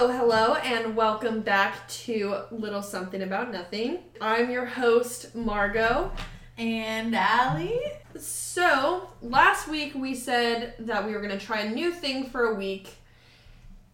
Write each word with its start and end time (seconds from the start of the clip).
Hello, 0.00 0.16
hello, 0.16 0.54
and 0.54 0.96
welcome 0.96 1.40
back 1.40 1.86
to 1.88 2.44
Little 2.50 2.80
Something 2.80 3.20
About 3.20 3.52
Nothing. 3.52 3.98
I'm 4.18 4.50
your 4.50 4.64
host, 4.64 5.34
Margot. 5.34 6.10
And 6.56 7.14
Allie. 7.14 7.82
So, 8.18 9.10
last 9.20 9.68
week 9.68 9.94
we 9.94 10.14
said 10.14 10.72
that 10.78 11.04
we 11.04 11.12
were 11.12 11.20
going 11.20 11.38
to 11.38 11.44
try 11.44 11.60
a 11.60 11.70
new 11.70 11.92
thing 11.92 12.24
for 12.30 12.46
a 12.46 12.54
week, 12.54 12.94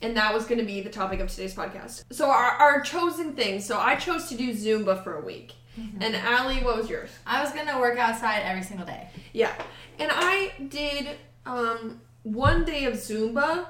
and 0.01 0.17
that 0.17 0.33
was 0.33 0.45
going 0.47 0.61
to 0.61 0.65
be 0.65 0.81
the 0.81 0.91
topic 0.91 1.19
of 1.19 1.29
today's 1.29 1.57
podcast. 1.57 2.05
So, 2.13 2.31
our, 2.31 2.53
our 2.53 2.81
chosen 2.83 3.33
thing, 3.33 3.61
so 3.61 3.77
I 3.77 3.97
chose 3.97 4.29
to 4.29 4.37
do 4.37 4.53
Zumba 4.53 5.03
for 5.03 5.17
a 5.17 5.25
week. 5.25 5.55
And 6.01 6.15
Allie, 6.15 6.63
what 6.63 6.77
was 6.77 6.89
yours? 6.89 7.11
I 7.27 7.43
was 7.43 7.53
gonna 7.53 7.81
work 7.81 7.99
outside 7.99 8.43
every 8.45 8.63
single 8.63 8.87
day. 8.87 9.09
Yeah. 9.33 9.53
And 9.99 10.13
I 10.15 10.53
did 10.69 11.17
um, 11.45 12.01
one 12.23 12.65
day 12.65 12.85
of 12.85 12.95
Zumba 12.95 13.67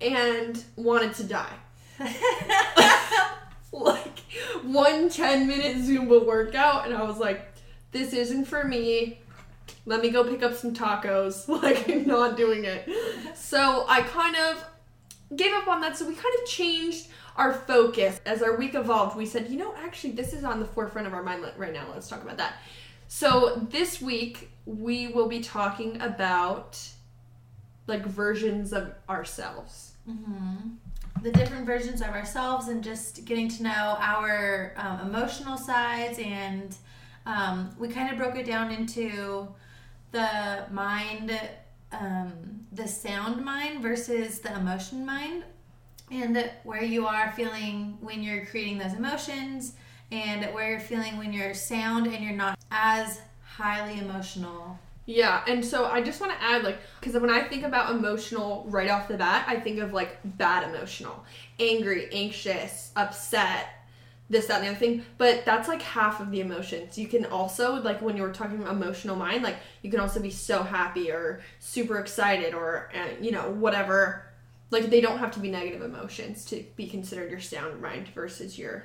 and 0.00 0.62
wanted 0.76 1.14
to 1.14 1.24
die. 1.24 1.54
like 3.72 4.18
one 4.62 5.08
10 5.08 5.48
minute 5.48 5.76
Zumba 5.78 6.24
workout, 6.24 6.86
and 6.86 6.94
I 6.94 7.02
was 7.02 7.18
like, 7.18 7.52
this 7.92 8.12
isn't 8.12 8.44
for 8.46 8.64
me. 8.64 9.20
Let 9.86 10.02
me 10.02 10.10
go 10.10 10.22
pick 10.24 10.42
up 10.42 10.54
some 10.54 10.74
tacos. 10.74 11.48
Like, 11.62 11.88
I'm 11.88 12.06
not 12.06 12.36
doing 12.36 12.64
it. 12.64 12.88
So 13.34 13.84
I 13.88 14.02
kind 14.02 14.36
of 14.36 14.64
gave 15.36 15.52
up 15.52 15.68
on 15.68 15.80
that. 15.80 15.96
So 15.96 16.06
we 16.06 16.14
kind 16.14 16.34
of 16.42 16.48
changed 16.48 17.08
our 17.36 17.54
focus 17.54 18.20
as 18.26 18.42
our 18.42 18.56
week 18.56 18.74
evolved. 18.74 19.16
We 19.16 19.26
said, 19.26 19.48
you 19.48 19.58
know, 19.58 19.74
actually, 19.78 20.12
this 20.12 20.32
is 20.32 20.44
on 20.44 20.60
the 20.60 20.66
forefront 20.66 21.06
of 21.06 21.14
our 21.14 21.22
mind 21.22 21.44
right 21.56 21.72
now. 21.72 21.86
Let's 21.92 22.08
talk 22.08 22.22
about 22.22 22.36
that. 22.36 22.54
So 23.06 23.66
this 23.70 24.02
week, 24.02 24.50
we 24.66 25.08
will 25.08 25.28
be 25.28 25.40
talking 25.40 26.00
about 26.02 26.78
like 27.88 28.04
versions 28.06 28.72
of 28.72 28.92
ourselves. 29.08 29.92
The 31.22 31.32
different 31.32 31.66
versions 31.66 32.00
of 32.00 32.08
ourselves 32.08 32.68
and 32.68 32.84
just 32.84 33.24
getting 33.24 33.48
to 33.48 33.62
know 33.64 33.96
our 33.98 34.72
um, 34.76 35.00
emotional 35.08 35.56
sides. 35.58 36.18
And 36.18 36.76
um, 37.26 37.70
we 37.78 37.88
kind 37.88 38.10
of 38.12 38.16
broke 38.16 38.36
it 38.36 38.46
down 38.46 38.70
into 38.70 39.48
the 40.12 40.64
mind, 40.70 41.38
um, 41.90 42.60
the 42.72 42.86
sound 42.86 43.44
mind 43.44 43.82
versus 43.82 44.38
the 44.38 44.54
emotion 44.54 45.04
mind. 45.04 45.42
And 46.10 46.50
where 46.62 46.84
you 46.84 47.06
are 47.06 47.32
feeling 47.32 47.98
when 48.00 48.22
you're 48.22 48.46
creating 48.46 48.78
those 48.78 48.94
emotions, 48.94 49.74
and 50.10 50.46
where 50.54 50.70
you're 50.70 50.80
feeling 50.80 51.18
when 51.18 51.34
you're 51.34 51.52
sound 51.52 52.06
and 52.06 52.24
you're 52.24 52.32
not 52.32 52.58
as 52.70 53.20
highly 53.42 53.98
emotional 53.98 54.78
Yeah, 55.08 55.42
and 55.48 55.64
so 55.64 55.86
I 55.86 56.02
just 56.02 56.20
want 56.20 56.32
to 56.32 56.44
add, 56.44 56.64
like, 56.64 56.76
because 57.00 57.18
when 57.18 57.30
I 57.30 57.40
think 57.40 57.64
about 57.64 57.94
emotional 57.94 58.66
right 58.68 58.90
off 58.90 59.08
the 59.08 59.16
bat, 59.16 59.46
I 59.48 59.58
think 59.58 59.78
of 59.78 59.94
like 59.94 60.18
bad 60.22 60.68
emotional, 60.68 61.24
angry, 61.58 62.10
anxious, 62.12 62.92
upset, 62.94 63.68
this, 64.28 64.48
that, 64.48 64.56
and 64.56 64.64
the 64.64 64.68
other 64.72 64.78
thing. 64.78 65.06
But 65.16 65.46
that's 65.46 65.66
like 65.66 65.80
half 65.80 66.20
of 66.20 66.30
the 66.30 66.40
emotions. 66.40 66.98
You 66.98 67.08
can 67.08 67.24
also, 67.24 67.80
like, 67.80 68.02
when 68.02 68.18
you 68.18 68.22
were 68.22 68.34
talking 68.34 68.60
emotional 68.60 69.16
mind, 69.16 69.42
like, 69.42 69.56
you 69.80 69.90
can 69.90 69.98
also 69.98 70.20
be 70.20 70.28
so 70.28 70.62
happy 70.62 71.10
or 71.10 71.40
super 71.58 71.98
excited 71.98 72.52
or, 72.52 72.92
you 73.18 73.30
know, 73.30 73.50
whatever. 73.52 74.26
Like, 74.70 74.90
they 74.90 75.00
don't 75.00 75.16
have 75.16 75.30
to 75.30 75.40
be 75.40 75.50
negative 75.50 75.80
emotions 75.80 76.44
to 76.46 76.62
be 76.76 76.86
considered 76.86 77.30
your 77.30 77.40
sound 77.40 77.80
mind 77.80 78.08
versus 78.08 78.58
your 78.58 78.84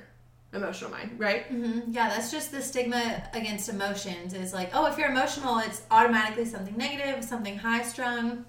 emotional 0.54 0.90
mind, 0.90 1.18
right? 1.18 1.46
hmm 1.46 1.80
Yeah, 1.88 2.08
that's 2.08 2.30
just 2.30 2.50
the 2.52 2.62
stigma 2.62 3.22
against 3.32 3.68
emotions 3.68 4.34
is 4.34 4.52
like, 4.52 4.70
oh, 4.74 4.86
if 4.86 4.96
you're 4.98 5.10
emotional, 5.10 5.58
it's 5.58 5.82
automatically 5.90 6.44
something 6.44 6.76
negative, 6.76 7.24
something 7.24 7.58
high 7.58 7.82
strung. 7.82 8.44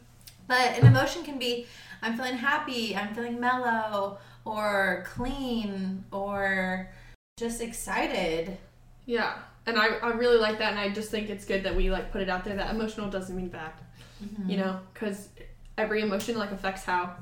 But 0.47 0.77
an 0.77 0.85
emotion 0.85 1.23
can 1.23 1.39
be, 1.39 1.65
I'm 2.01 2.15
feeling 2.15 2.35
happy, 2.35 2.95
I'm 2.95 3.13
feeling 3.15 3.39
mellow, 3.39 4.19
or 4.45 5.03
clean, 5.07 6.05
or 6.11 6.89
just 7.37 7.61
excited. 7.61 8.57
Yeah, 9.07 9.33
and 9.65 9.77
I, 9.79 9.87
I 9.97 10.09
really 10.11 10.37
like 10.37 10.59
that, 10.59 10.71
and 10.71 10.79
I 10.79 10.89
just 10.89 11.09
think 11.09 11.29
it's 11.29 11.45
good 11.45 11.63
that 11.63 11.75
we 11.75 11.89
like 11.89 12.11
put 12.11 12.21
it 12.21 12.29
out 12.29 12.45
there 12.45 12.55
that 12.55 12.69
emotional 12.73 13.09
doesn't 13.09 13.35
mean 13.35 13.47
bad, 13.49 13.71
you 14.47 14.57
know, 14.57 14.79
because 14.93 15.29
every 15.77 16.01
emotion 16.01 16.37
like 16.37 16.51
affects 16.51 16.83
how 16.83 17.15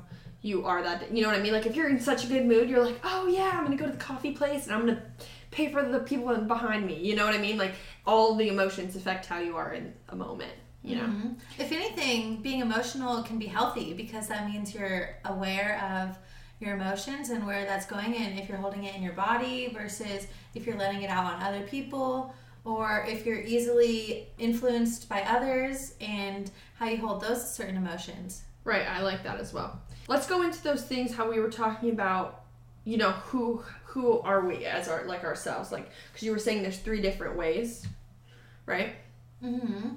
you 0.44 0.66
are 0.66 0.82
that 0.82 1.00
day. 1.00 1.06
You 1.10 1.22
know 1.22 1.28
what 1.28 1.38
I 1.38 1.42
mean? 1.42 1.54
Like 1.54 1.64
if 1.64 1.74
you're 1.74 1.88
in 1.88 1.98
such 1.98 2.24
a 2.24 2.26
good 2.28 2.44
mood, 2.44 2.68
you're 2.68 2.84
like, 2.84 3.00
oh 3.02 3.26
yeah, 3.26 3.52
I'm 3.54 3.64
gonna 3.64 3.76
go 3.76 3.86
to 3.86 3.92
the 3.92 3.96
coffee 3.96 4.32
place 4.32 4.66
and 4.66 4.74
I'm 4.74 4.86
gonna 4.86 5.02
pay 5.50 5.72
for 5.72 5.82
the 5.82 6.00
people 6.00 6.36
behind 6.36 6.84
me. 6.86 6.98
You 7.00 7.16
know 7.16 7.24
what 7.24 7.34
I 7.34 7.38
mean? 7.38 7.56
Like 7.56 7.72
all 8.06 8.34
the 8.34 8.48
emotions 8.48 8.94
affect 8.94 9.24
how 9.24 9.38
you 9.38 9.56
are 9.56 9.72
in 9.72 9.94
a 10.10 10.16
moment. 10.16 10.52
You 10.82 10.96
know? 10.96 11.04
Mhm. 11.04 11.36
If 11.58 11.72
anything, 11.72 12.42
being 12.42 12.60
emotional 12.60 13.22
can 13.22 13.38
be 13.38 13.46
healthy 13.46 13.94
because 13.94 14.28
that 14.28 14.46
means 14.46 14.74
you're 14.74 15.16
aware 15.24 15.80
of 15.82 16.18
your 16.60 16.74
emotions 16.74 17.30
and 17.30 17.46
where 17.46 17.64
that's 17.64 17.86
going 17.86 18.14
and 18.14 18.38
if 18.38 18.46
you're 18.48 18.58
holding 18.58 18.84
it 18.84 18.94
in 18.94 19.02
your 19.02 19.14
body 19.14 19.70
versus 19.72 20.26
if 20.54 20.66
you're 20.66 20.76
letting 20.76 21.00
it 21.00 21.08
out 21.08 21.24
on 21.24 21.42
other 21.42 21.62
people 21.62 22.34
or 22.66 23.06
if 23.08 23.24
you're 23.24 23.40
easily 23.40 24.28
influenced 24.38 25.08
by 25.08 25.22
others 25.22 25.94
and 26.02 26.50
how 26.74 26.86
you 26.86 26.98
hold 26.98 27.22
those 27.22 27.54
certain 27.54 27.76
emotions. 27.76 28.42
Right, 28.64 28.86
I 28.88 29.02
like 29.02 29.22
that 29.24 29.38
as 29.38 29.52
well. 29.52 29.78
Let's 30.08 30.26
go 30.26 30.42
into 30.42 30.62
those 30.62 30.82
things 30.84 31.14
how 31.14 31.30
we 31.30 31.40
were 31.40 31.50
talking 31.50 31.90
about, 31.90 32.42
you 32.84 32.96
know, 32.96 33.12
who 33.12 33.62
who 33.84 34.20
are 34.20 34.44
we 34.44 34.64
as 34.64 34.88
our 34.88 35.04
like 35.04 35.24
ourselves, 35.24 35.72
like 35.72 35.88
because 36.12 36.24
you 36.24 36.32
were 36.32 36.38
saying 36.38 36.62
there's 36.62 36.78
three 36.78 37.00
different 37.00 37.36
ways, 37.36 37.86
right? 38.66 38.96
mm-hmm 39.42 39.90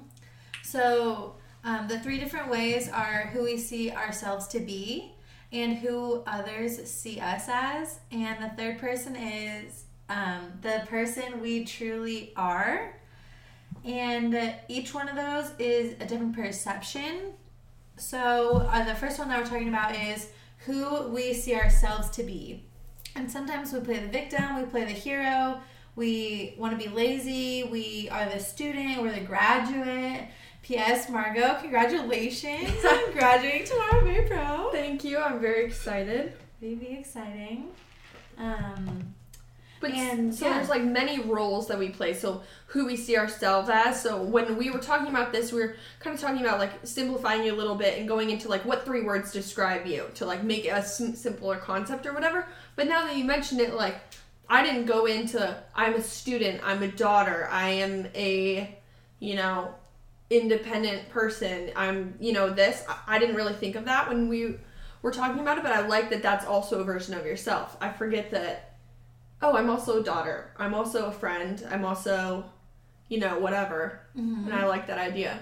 So, 0.62 1.34
um, 1.64 1.88
the 1.88 1.98
three 2.00 2.18
different 2.18 2.48
ways 2.48 2.88
are 2.88 3.30
who 3.32 3.44
we 3.44 3.58
see 3.58 3.90
ourselves 3.90 4.46
to 4.48 4.60
be, 4.60 5.12
and 5.52 5.78
who 5.78 6.22
others 6.26 6.82
see 6.90 7.20
us 7.20 7.46
as. 7.48 8.00
And 8.12 8.42
the 8.42 8.50
third 8.56 8.78
person 8.78 9.16
is 9.16 9.84
um, 10.08 10.52
the 10.62 10.84
person 10.88 11.40
we 11.40 11.64
truly 11.64 12.32
are. 12.36 12.94
And 13.84 14.54
each 14.68 14.92
one 14.94 15.08
of 15.08 15.16
those 15.16 15.52
is 15.58 15.94
a 16.00 16.06
different 16.06 16.34
perception. 16.34 17.32
So, 17.98 18.68
uh, 18.70 18.84
the 18.84 18.94
first 18.94 19.18
one 19.18 19.28
that 19.28 19.40
we're 19.40 19.48
talking 19.48 19.68
about 19.68 19.94
is 19.94 20.28
who 20.66 21.08
we 21.08 21.34
see 21.34 21.54
ourselves 21.54 22.10
to 22.10 22.22
be. 22.22 22.64
And 23.14 23.30
sometimes 23.30 23.72
we 23.72 23.80
play 23.80 23.98
the 23.98 24.08
victim, 24.08 24.56
we 24.56 24.64
play 24.64 24.84
the 24.84 24.92
hero, 24.92 25.60
we 25.96 26.54
want 26.56 26.78
to 26.78 26.88
be 26.88 26.94
lazy, 26.94 27.64
we 27.64 28.08
are 28.10 28.28
the 28.28 28.38
student, 28.38 29.02
we're 29.02 29.12
the 29.12 29.20
graduate. 29.20 30.28
P.S. 30.62 31.08
Margot, 31.08 31.56
congratulations 31.60 32.84
on 32.84 33.12
graduating 33.12 33.66
tomorrow. 33.66 34.04
Very 34.04 34.28
proud. 34.28 34.70
Thank 34.72 35.02
you. 35.02 35.18
I'm 35.18 35.40
very 35.40 35.64
excited. 35.64 36.34
Very 36.60 36.98
exciting. 36.98 37.68
Um, 38.36 39.14
But 39.80 39.92
And, 39.92 40.34
so 40.34 40.46
yeah. 40.46 40.54
there's 40.54 40.68
like 40.68 40.82
many 40.82 41.20
roles 41.20 41.68
that 41.68 41.78
we 41.78 41.90
play. 41.90 42.14
So 42.14 42.42
who 42.66 42.86
we 42.86 42.96
see 42.96 43.16
ourselves 43.16 43.68
as. 43.68 44.02
So 44.02 44.22
when 44.22 44.56
we 44.56 44.70
were 44.70 44.78
talking 44.78 45.08
about 45.08 45.32
this, 45.32 45.52
we 45.52 45.60
were 45.60 45.76
kind 46.00 46.14
of 46.14 46.20
talking 46.20 46.40
about 46.40 46.58
like 46.58 46.72
simplifying 46.84 47.44
it 47.44 47.52
a 47.52 47.56
little 47.56 47.74
bit 47.74 47.98
and 47.98 48.08
going 48.08 48.30
into 48.30 48.48
like 48.48 48.64
what 48.64 48.84
three 48.84 49.02
words 49.02 49.32
describe 49.32 49.86
you 49.86 50.06
to 50.14 50.26
like 50.26 50.42
make 50.42 50.64
it 50.64 50.70
a 50.70 50.82
sim- 50.82 51.14
simpler 51.14 51.56
concept 51.56 52.06
or 52.06 52.12
whatever. 52.12 52.46
But 52.76 52.88
now 52.88 53.04
that 53.04 53.16
you 53.16 53.24
mentioned 53.24 53.60
it, 53.60 53.74
like 53.74 54.00
I 54.48 54.62
didn't 54.62 54.86
go 54.86 55.06
into 55.06 55.56
I'm 55.74 55.94
a 55.94 56.02
student, 56.02 56.60
I'm 56.64 56.82
a 56.82 56.88
daughter, 56.88 57.48
I 57.50 57.70
am 57.70 58.06
a 58.14 58.76
you 59.20 59.34
know 59.34 59.74
independent 60.30 61.08
person. 61.10 61.70
I'm 61.76 62.14
you 62.20 62.32
know 62.32 62.50
this. 62.50 62.84
I, 62.88 63.16
I 63.16 63.18
didn't 63.18 63.36
really 63.36 63.54
think 63.54 63.76
of 63.76 63.84
that 63.86 64.08
when 64.08 64.28
we 64.28 64.56
were 65.02 65.12
talking 65.12 65.40
about 65.40 65.58
it, 65.58 65.64
but 65.64 65.72
I 65.72 65.86
like 65.86 66.10
that 66.10 66.22
that's 66.22 66.44
also 66.44 66.80
a 66.80 66.84
version 66.84 67.14
of 67.14 67.24
yourself. 67.24 67.76
I 67.80 67.90
forget 67.90 68.30
that 68.32 68.67
oh, 69.42 69.56
I'm 69.56 69.70
also 69.70 70.00
a 70.00 70.04
daughter. 70.04 70.52
I'm 70.56 70.74
also 70.74 71.06
a 71.06 71.12
friend. 71.12 71.64
I'm 71.70 71.84
also, 71.84 72.44
you 73.08 73.18
know, 73.18 73.38
whatever. 73.38 74.00
Mm-hmm. 74.16 74.46
And 74.46 74.54
I 74.54 74.66
like 74.66 74.86
that 74.86 74.98
idea. 74.98 75.38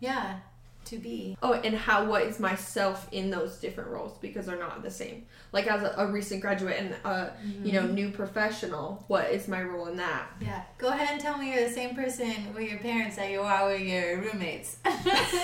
yeah, 0.00 0.40
to 0.88 0.98
be. 0.98 1.36
Oh, 1.42 1.54
and 1.54 1.74
how 1.74 2.04
what 2.04 2.22
is 2.22 2.38
myself 2.38 3.08
in 3.12 3.30
those 3.30 3.58
different 3.58 3.90
roles 3.90 4.16
because 4.18 4.46
they're 4.46 4.58
not 4.58 4.82
the 4.82 4.90
same. 4.90 5.26
Like 5.52 5.66
as 5.66 5.82
a, 5.82 5.94
a 5.98 6.06
recent 6.06 6.40
graduate 6.40 6.76
and 6.78 6.94
a 7.04 7.32
you 7.62 7.72
know 7.72 7.82
mm-hmm. 7.82 7.94
new 7.94 8.10
professional, 8.10 9.04
what 9.08 9.30
is 9.30 9.48
my 9.48 9.62
role 9.62 9.86
in 9.86 9.96
that? 9.96 10.28
Yeah. 10.40 10.62
Go 10.78 10.88
ahead 10.88 11.08
and 11.10 11.20
tell 11.20 11.38
me 11.38 11.52
you're 11.52 11.68
the 11.68 11.74
same 11.74 11.94
person 11.94 12.54
with 12.54 12.68
your 12.68 12.78
parents 12.78 13.16
that 13.16 13.30
you 13.30 13.40
are 13.40 13.68
with 13.68 13.80
your 13.80 14.20
roommates. 14.20 14.78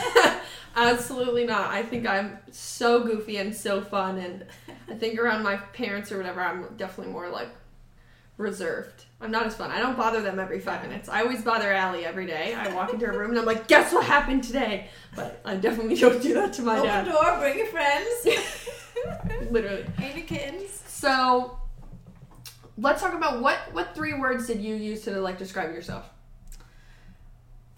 Absolutely 0.76 1.44
not. 1.44 1.70
I 1.70 1.82
think 1.82 2.06
I'm 2.06 2.38
so 2.50 3.05
goofy 3.05 3.37
and 3.37 3.55
so 3.55 3.81
fun, 3.81 4.19
and 4.19 4.44
I 4.88 4.94
think 4.94 5.19
around 5.19 5.43
my 5.43 5.56
parents 5.56 6.11
or 6.11 6.17
whatever, 6.17 6.41
I'm 6.41 6.76
definitely 6.76 7.12
more 7.12 7.29
like 7.29 7.49
reserved. 8.37 9.05
I'm 9.25 9.31
not 9.31 9.47
as 9.47 9.56
fun. 9.56 9.71
I 9.71 9.79
don't 9.79 9.97
bother 9.97 10.21
them 10.21 10.38
every 10.38 10.61
five 10.61 10.82
minutes. 10.82 11.09
I 11.09 11.23
always 11.23 11.41
bother 11.43 11.73
Allie 11.73 12.05
every 12.05 12.26
day. 12.26 12.53
I 12.55 12.73
walk 12.75 12.93
into 12.93 13.06
her 13.06 13.19
room 13.19 13.31
and 13.31 13.38
I'm 13.38 13.47
like, 13.47 13.67
guess 13.69 13.91
what 13.91 14.05
happened 14.05 14.44
today? 14.44 14.88
But 15.17 15.41
I 15.47 15.56
definitely 15.56 15.97
don't 15.97 16.23
do 16.23 16.35
that 16.35 16.53
to 16.55 16.62
my 16.62 16.76
Open 16.76 16.87
dad. 16.88 17.06
the 17.06 17.12
door, 17.12 17.38
bring 17.38 17.56
your 17.56 17.67
friends. 17.69 18.26
Literally. 19.50 19.87
and 19.97 20.15
your 20.15 20.26
kittens. 20.26 20.82
So 20.87 21.59
let's 22.76 23.00
talk 23.00 23.15
about 23.15 23.41
what 23.41 23.59
what 23.73 23.94
three 23.94 24.12
words 24.12 24.47
did 24.47 24.61
you 24.61 24.75
use 24.75 25.03
to 25.05 25.19
like 25.21 25.38
describe 25.38 25.73
yourself? 25.73 26.05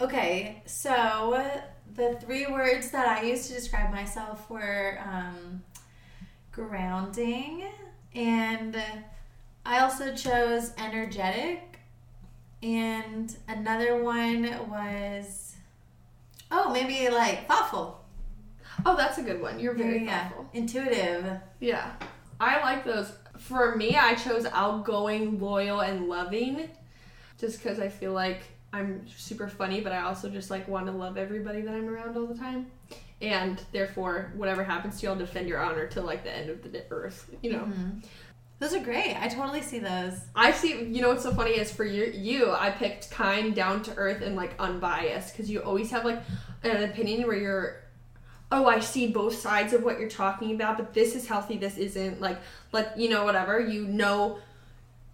Okay, 0.00 0.62
so 0.66 1.42
the 1.94 2.18
three 2.20 2.46
words 2.46 2.90
that 2.90 3.06
I 3.06 3.22
used 3.22 3.46
to 3.48 3.54
describe 3.54 3.92
myself 3.92 4.50
were 4.50 4.98
um, 5.06 5.62
grounding. 6.50 7.64
And 8.14 8.76
I 9.66 9.80
also 9.80 10.14
chose 10.14 10.72
energetic. 10.78 11.80
And 12.62 13.34
another 13.48 14.02
one 14.02 14.42
was, 14.70 15.56
oh, 16.50 16.72
maybe 16.72 17.08
like 17.12 17.46
thoughtful. 17.48 18.04
Oh, 18.84 18.96
that's 18.96 19.18
a 19.18 19.22
good 19.22 19.42
one. 19.42 19.58
You're 19.58 19.74
very 19.74 20.04
yeah. 20.04 20.28
thoughtful. 20.28 20.48
Intuitive. 20.52 21.38
Yeah. 21.60 21.92
I 22.38 22.60
like 22.60 22.84
those. 22.84 23.12
For 23.38 23.76
me, 23.76 23.96
I 23.96 24.14
chose 24.14 24.46
outgoing, 24.46 25.38
loyal, 25.40 25.80
and 25.80 26.08
loving 26.08 26.70
just 27.38 27.62
because 27.62 27.78
I 27.80 27.88
feel 27.88 28.12
like 28.12 28.42
I'm 28.72 29.06
super 29.08 29.48
funny, 29.48 29.80
but 29.80 29.92
I 29.92 30.02
also 30.02 30.30
just 30.30 30.50
like 30.50 30.68
want 30.68 30.86
to 30.86 30.92
love 30.92 31.16
everybody 31.16 31.60
that 31.62 31.74
I'm 31.74 31.88
around 31.88 32.16
all 32.16 32.26
the 32.26 32.38
time. 32.38 32.66
And 33.20 33.60
therefore, 33.72 34.32
whatever 34.36 34.62
happens 34.62 35.00
to 35.00 35.06
you, 35.06 35.12
I'll 35.12 35.18
defend 35.18 35.48
your 35.48 35.60
honor 35.60 35.86
till 35.86 36.04
like 36.04 36.22
the 36.24 36.34
end 36.34 36.50
of 36.50 36.70
the 36.70 36.84
earth, 36.90 37.30
you 37.42 37.52
know? 37.52 37.60
Mhm. 37.60 38.04
Those 38.58 38.72
are 38.72 38.80
great. 38.80 39.14
I 39.20 39.28
totally 39.28 39.60
see 39.60 39.80
those. 39.80 40.14
I 40.34 40.50
see. 40.50 40.84
You 40.84 41.02
know 41.02 41.10
what's 41.10 41.24
so 41.24 41.34
funny 41.34 41.52
is 41.52 41.70
for 41.70 41.84
you, 41.84 42.06
you 42.06 42.52
I 42.52 42.70
picked 42.70 43.10
kind, 43.10 43.54
down 43.54 43.82
to 43.82 43.94
earth, 43.96 44.22
and 44.22 44.34
like 44.34 44.54
unbiased 44.58 45.32
because 45.32 45.50
you 45.50 45.60
always 45.60 45.90
have 45.90 46.06
like 46.06 46.22
an 46.62 46.84
opinion 46.84 47.26
where 47.26 47.36
you're, 47.36 47.82
oh, 48.50 48.66
I 48.66 48.80
see 48.80 49.08
both 49.08 49.38
sides 49.38 49.74
of 49.74 49.82
what 49.82 50.00
you're 50.00 50.08
talking 50.08 50.54
about, 50.54 50.78
but 50.78 50.94
this 50.94 51.14
is 51.14 51.26
healthy, 51.26 51.58
this 51.58 51.76
isn't. 51.76 52.20
Like, 52.20 52.38
like 52.72 52.92
you 52.96 53.10
know, 53.10 53.24
whatever. 53.24 53.60
You 53.60 53.86
know, 53.86 54.38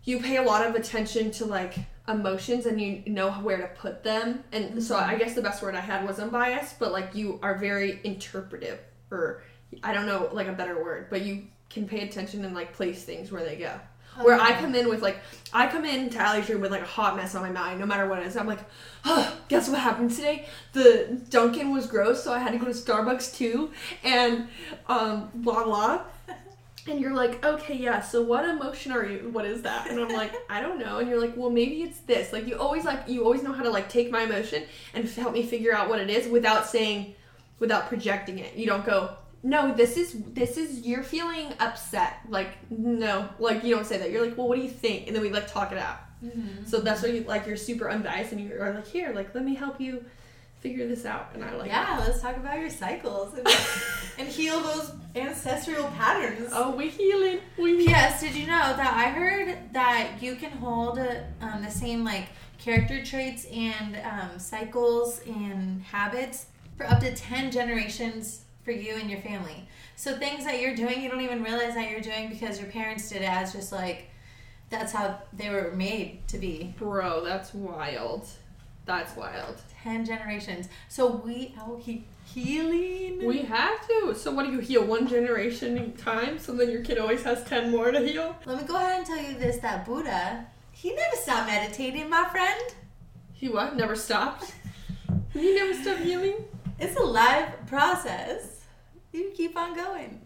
you 0.04 0.20
pay 0.20 0.36
a 0.36 0.42
lot 0.42 0.64
of 0.64 0.76
attention 0.76 1.32
to 1.32 1.44
like 1.44 1.74
emotions 2.08 2.66
and 2.66 2.80
you 2.80 3.02
know 3.06 3.32
where 3.32 3.58
to 3.58 3.68
put 3.68 4.04
them. 4.04 4.44
And 4.52 4.80
so 4.80 4.96
I 4.96 5.02
mm-hmm. 5.02 5.18
guess 5.18 5.34
the 5.34 5.42
best 5.42 5.62
word 5.62 5.74
I 5.74 5.80
had 5.80 6.06
was 6.06 6.20
unbiased, 6.20 6.78
but 6.78 6.92
like 6.92 7.14
you 7.14 7.40
are 7.42 7.58
very 7.58 8.00
interpretive, 8.04 8.78
or 9.10 9.42
I 9.82 9.92
don't 9.92 10.06
know, 10.06 10.28
like 10.32 10.46
a 10.46 10.52
better 10.52 10.82
word, 10.82 11.08
but 11.10 11.22
you 11.22 11.48
can 11.72 11.88
pay 11.88 12.00
attention 12.00 12.44
and 12.44 12.54
like 12.54 12.72
place 12.72 13.04
things 13.04 13.32
where 13.32 13.44
they 13.44 13.56
go. 13.56 13.78
Where 14.20 14.38
I 14.38 14.52
come 14.52 14.74
in 14.74 14.90
with 14.90 15.00
like, 15.00 15.18
I 15.54 15.66
come 15.66 15.86
in 15.86 16.10
to 16.10 16.18
Allie's 16.18 16.48
room 16.48 16.60
with 16.60 16.70
like 16.70 16.82
a 16.82 16.86
hot 16.86 17.16
mess 17.16 17.34
on 17.34 17.42
my 17.42 17.50
mind, 17.50 17.80
no 17.80 17.86
matter 17.86 18.06
what 18.06 18.18
it 18.18 18.26
is. 18.26 18.36
I'm 18.36 18.46
like, 18.46 18.58
oh, 19.06 19.34
guess 19.48 19.70
what 19.70 19.80
happened 19.80 20.10
today? 20.10 20.46
The 20.74 21.18
Dunkin' 21.30 21.72
was 21.72 21.86
gross, 21.86 22.22
so 22.22 22.32
I 22.32 22.38
had 22.38 22.52
to 22.52 22.58
go 22.58 22.66
to 22.66 22.72
Starbucks 22.72 23.34
too, 23.34 23.70
and 24.04 24.48
um, 24.86 25.30
blah 25.34 25.64
blah. 25.64 26.02
And 26.84 26.98
you're 26.98 27.14
like, 27.14 27.44
okay, 27.44 27.76
yeah. 27.76 28.00
So 28.00 28.22
what 28.22 28.44
emotion 28.44 28.90
are 28.90 29.06
you? 29.06 29.28
What 29.30 29.44
is 29.44 29.62
that? 29.62 29.88
And 29.88 30.00
I'm 30.00 30.08
like, 30.08 30.32
I 30.50 30.60
don't 30.60 30.80
know. 30.80 30.98
And 30.98 31.08
you're 31.08 31.20
like, 31.20 31.36
well, 31.36 31.48
maybe 31.48 31.84
it's 31.84 32.00
this. 32.00 32.32
Like 32.32 32.48
you 32.48 32.56
always 32.56 32.84
like 32.84 33.08
you 33.08 33.22
always 33.22 33.44
know 33.44 33.52
how 33.52 33.62
to 33.62 33.70
like 33.70 33.88
take 33.88 34.10
my 34.10 34.24
emotion 34.24 34.64
and 34.92 35.08
help 35.08 35.32
me 35.32 35.44
figure 35.44 35.72
out 35.72 35.88
what 35.88 36.00
it 36.00 36.10
is 36.10 36.26
without 36.26 36.66
saying, 36.66 37.14
without 37.60 37.86
projecting 37.86 38.40
it. 38.40 38.56
You 38.56 38.66
don't 38.66 38.84
go, 38.84 39.14
no, 39.42 39.74
this 39.74 39.96
is 39.96 40.14
this 40.34 40.56
is 40.56 40.86
you're 40.86 41.02
feeling 41.02 41.52
upset. 41.58 42.20
Like 42.28 42.50
no, 42.70 43.28
like 43.38 43.64
you 43.64 43.74
don't 43.74 43.86
say 43.86 43.98
that. 43.98 44.10
You're 44.10 44.24
like, 44.24 44.38
well, 44.38 44.48
what 44.48 44.56
do 44.56 44.62
you 44.62 44.70
think? 44.70 45.06
And 45.06 45.16
then 45.16 45.22
we 45.22 45.30
like 45.30 45.50
talk 45.50 45.72
it 45.72 45.78
out. 45.78 45.98
So 46.66 46.80
that's 46.80 47.02
why 47.02 47.08
you 47.08 47.24
like 47.24 47.46
you're 47.46 47.56
super 47.56 47.90
unbiased 47.90 48.32
and 48.32 48.40
you're 48.40 48.72
like, 48.72 48.86
here, 48.86 49.12
like 49.12 49.34
let 49.34 49.44
me 49.44 49.54
help 49.54 49.80
you 49.80 50.04
figure 50.60 50.86
this 50.86 51.04
out. 51.04 51.30
And 51.34 51.44
I 51.44 51.52
like, 51.56 51.66
yeah, 51.66 51.98
let's 51.98 52.22
talk 52.22 52.36
about 52.36 52.60
your 52.60 52.70
cycles 52.70 53.34
and, 53.34 53.46
and 54.18 54.28
heal 54.28 54.60
those 54.60 54.92
ancestral 55.16 55.88
patterns. 55.88 56.50
oh, 56.52 56.70
we 56.70 56.88
healing. 56.88 57.40
We 57.58 57.84
Yes, 57.84 58.20
did 58.20 58.36
you 58.36 58.46
know 58.46 58.76
that 58.76 58.94
I 58.94 59.10
heard 59.10 59.58
that 59.72 60.22
you 60.22 60.36
can 60.36 60.52
hold 60.52 61.00
um, 61.40 61.62
the 61.62 61.70
same 61.70 62.04
like 62.04 62.28
character 62.58 63.04
traits 63.04 63.44
and 63.46 63.96
um, 64.04 64.38
cycles 64.38 65.20
and 65.26 65.82
habits 65.82 66.46
for 66.76 66.86
up 66.86 67.00
to 67.00 67.12
10 67.12 67.50
generations 67.50 68.42
for 68.64 68.70
you 68.70 68.94
and 68.94 69.10
your 69.10 69.20
family. 69.20 69.68
So 69.96 70.16
things 70.16 70.44
that 70.44 70.60
you're 70.60 70.76
doing, 70.76 71.02
you 71.02 71.10
don't 71.10 71.20
even 71.20 71.42
realize 71.42 71.74
that 71.74 71.90
you're 71.90 72.00
doing 72.00 72.28
because 72.28 72.60
your 72.60 72.70
parents 72.70 73.08
did 73.08 73.22
it 73.22 73.28
as 73.28 73.52
just 73.52 73.72
like 73.72 74.08
that's 74.70 74.92
how 74.92 75.18
they 75.32 75.50
were 75.50 75.72
made 75.76 76.26
to 76.28 76.38
be. 76.38 76.74
Bro, 76.78 77.24
that's 77.24 77.52
wild. 77.52 78.26
That's 78.86 79.14
wild. 79.16 79.60
10 79.82 80.04
generations. 80.04 80.68
So 80.88 81.06
we 81.08 81.54
out 81.60 81.80
he- 81.80 82.04
healing. 82.24 83.24
We 83.24 83.42
have 83.42 83.86
to. 83.86 84.14
So 84.14 84.32
what 84.32 84.46
do 84.46 84.52
you 84.52 84.60
heal 84.60 84.84
one 84.84 85.06
generation 85.06 85.76
at 85.78 85.86
a 85.86 85.90
time? 85.90 86.38
So 86.38 86.52
then 86.52 86.70
your 86.70 86.82
kid 86.82 86.98
always 86.98 87.22
has 87.24 87.44
ten 87.44 87.70
more 87.70 87.90
to 87.90 88.00
heal. 88.00 88.36
Let 88.46 88.58
me 88.58 88.64
go 88.64 88.76
ahead 88.76 88.98
and 88.98 89.06
tell 89.06 89.18
you 89.22 89.38
this 89.38 89.58
that 89.58 89.84
Buddha, 89.84 90.46
he 90.72 90.94
never 90.94 91.16
stopped 91.16 91.48
meditating, 91.48 92.08
my 92.08 92.24
friend. 92.30 92.74
He 93.32 93.48
what? 93.48 93.76
Never 93.76 93.94
stopped. 93.96 94.52
He 95.32 95.54
never 95.54 95.74
stopped 95.74 96.00
healing. 96.00 96.44
It's 96.78 96.96
a 96.96 97.02
live 97.02 97.66
process. 97.66 98.60
You 99.12 99.32
keep 99.36 99.56
on 99.56 99.74
going. 99.74 100.20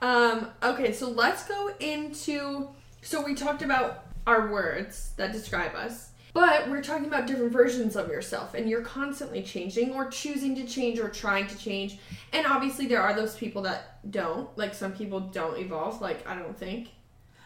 Um. 0.00 0.50
Okay. 0.62 0.92
So 0.92 1.08
let's 1.10 1.46
go 1.46 1.70
into. 1.80 2.68
So 3.02 3.24
we 3.24 3.34
talked 3.34 3.62
about 3.62 4.06
our 4.26 4.50
words 4.50 5.12
that 5.16 5.32
describe 5.32 5.74
us, 5.74 6.10
but 6.34 6.68
we're 6.68 6.82
talking 6.82 7.06
about 7.06 7.26
different 7.26 7.52
versions 7.52 7.96
of 7.96 8.08
yourself, 8.08 8.54
and 8.54 8.68
you're 8.68 8.82
constantly 8.82 9.42
changing, 9.42 9.94
or 9.94 10.08
choosing 10.08 10.54
to 10.56 10.66
change, 10.66 10.98
or 10.98 11.08
trying 11.08 11.46
to 11.46 11.56
change. 11.56 11.98
And 12.32 12.46
obviously, 12.46 12.86
there 12.86 13.02
are 13.02 13.14
those 13.14 13.36
people 13.36 13.62
that 13.62 14.10
don't. 14.10 14.56
Like 14.56 14.74
some 14.74 14.92
people 14.92 15.20
don't 15.20 15.58
evolve. 15.58 16.00
Like 16.00 16.26
I 16.26 16.34
don't 16.34 16.56
think. 16.56 16.88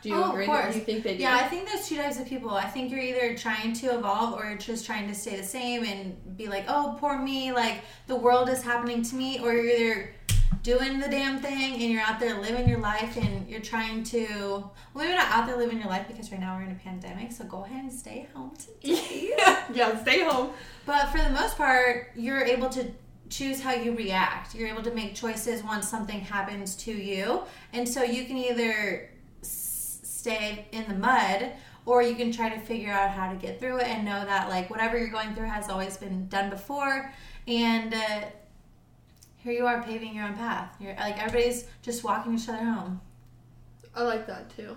Do 0.02 0.08
you 0.08 0.16
Oh, 0.16 0.24
of 0.24 0.30
agree? 0.30 0.46
course. 0.46 0.64
That, 0.64 0.72
do 0.72 0.78
you 0.80 0.84
think 0.84 1.04
they 1.04 1.16
do? 1.16 1.22
Yeah, 1.22 1.36
I 1.36 1.46
think 1.48 1.68
there's 1.68 1.88
two 1.88 1.96
types 1.96 2.18
of 2.18 2.26
people. 2.26 2.50
I 2.50 2.66
think 2.66 2.90
you're 2.90 3.00
either 3.00 3.36
trying 3.36 3.72
to 3.74 3.94
evolve 3.94 4.34
or 4.38 4.44
you're 4.48 4.58
just 4.58 4.84
trying 4.84 5.06
to 5.08 5.14
stay 5.14 5.36
the 5.36 5.44
same 5.44 5.84
and 5.84 6.36
be 6.36 6.48
like, 6.48 6.64
oh, 6.68 6.96
poor 7.00 7.16
me, 7.18 7.52
like 7.52 7.82
the 8.08 8.16
world 8.16 8.48
is 8.48 8.62
happening 8.62 9.02
to 9.02 9.14
me, 9.14 9.38
or 9.38 9.52
you're 9.52 9.70
either 9.70 10.14
doing 10.62 11.00
the 11.00 11.08
damn 11.08 11.38
thing 11.40 11.72
and 11.74 11.82
you're 11.90 12.02
out 12.02 12.20
there 12.20 12.40
living 12.40 12.68
your 12.68 12.78
life 12.78 13.16
and 13.16 13.48
you're 13.48 13.60
trying 13.60 14.04
to, 14.04 14.26
well, 14.28 14.72
maybe 15.04 15.12
not 15.14 15.26
out 15.28 15.46
there 15.46 15.56
living 15.56 15.78
your 15.78 15.88
life 15.88 16.06
because 16.06 16.30
right 16.30 16.40
now 16.40 16.56
we're 16.56 16.62
in 16.64 16.70
a 16.72 16.74
pandemic, 16.76 17.32
so 17.32 17.44
go 17.44 17.64
ahead 17.64 17.82
and 17.82 17.92
stay 17.92 18.28
home 18.34 18.52
today. 18.56 19.34
yeah. 19.74 20.00
Stay 20.02 20.22
home. 20.24 20.50
But 20.86 21.06
for 21.10 21.18
the 21.18 21.30
most 21.30 21.56
part, 21.56 22.10
you're 22.14 22.42
able 22.44 22.68
to 22.70 22.86
choose 23.28 23.60
how 23.60 23.72
you 23.72 23.96
react. 23.96 24.54
You're 24.54 24.68
able 24.68 24.82
to 24.82 24.92
make 24.94 25.14
choices 25.14 25.62
once 25.64 25.88
something 25.88 26.20
happens 26.20 26.74
to 26.76 26.92
you. 26.92 27.42
And 27.72 27.88
so 27.88 28.02
you 28.02 28.24
can 28.26 28.36
either 28.36 29.08
stay 30.22 30.66
in 30.70 30.86
the 30.86 30.94
mud 30.94 31.50
or 31.84 32.00
you 32.00 32.14
can 32.14 32.30
try 32.30 32.48
to 32.48 32.60
figure 32.60 32.92
out 32.92 33.10
how 33.10 33.28
to 33.32 33.36
get 33.36 33.58
through 33.58 33.78
it 33.78 33.88
and 33.88 34.04
know 34.04 34.24
that 34.24 34.48
like 34.48 34.70
whatever 34.70 34.96
you're 34.96 35.08
going 35.08 35.34
through 35.34 35.48
has 35.48 35.68
always 35.68 35.96
been 35.96 36.28
done 36.28 36.48
before 36.48 37.12
and 37.48 37.92
uh, 37.92 38.20
here 39.38 39.52
you 39.52 39.66
are 39.66 39.82
paving 39.82 40.14
your 40.14 40.26
own 40.26 40.34
path. 40.34 40.76
You're 40.78 40.94
like 40.94 41.18
everybody's 41.20 41.64
just 41.82 42.04
walking 42.04 42.34
each 42.34 42.48
other 42.48 42.64
home. 42.64 43.00
I 43.96 44.04
like 44.04 44.28
that 44.28 44.54
too. 44.56 44.76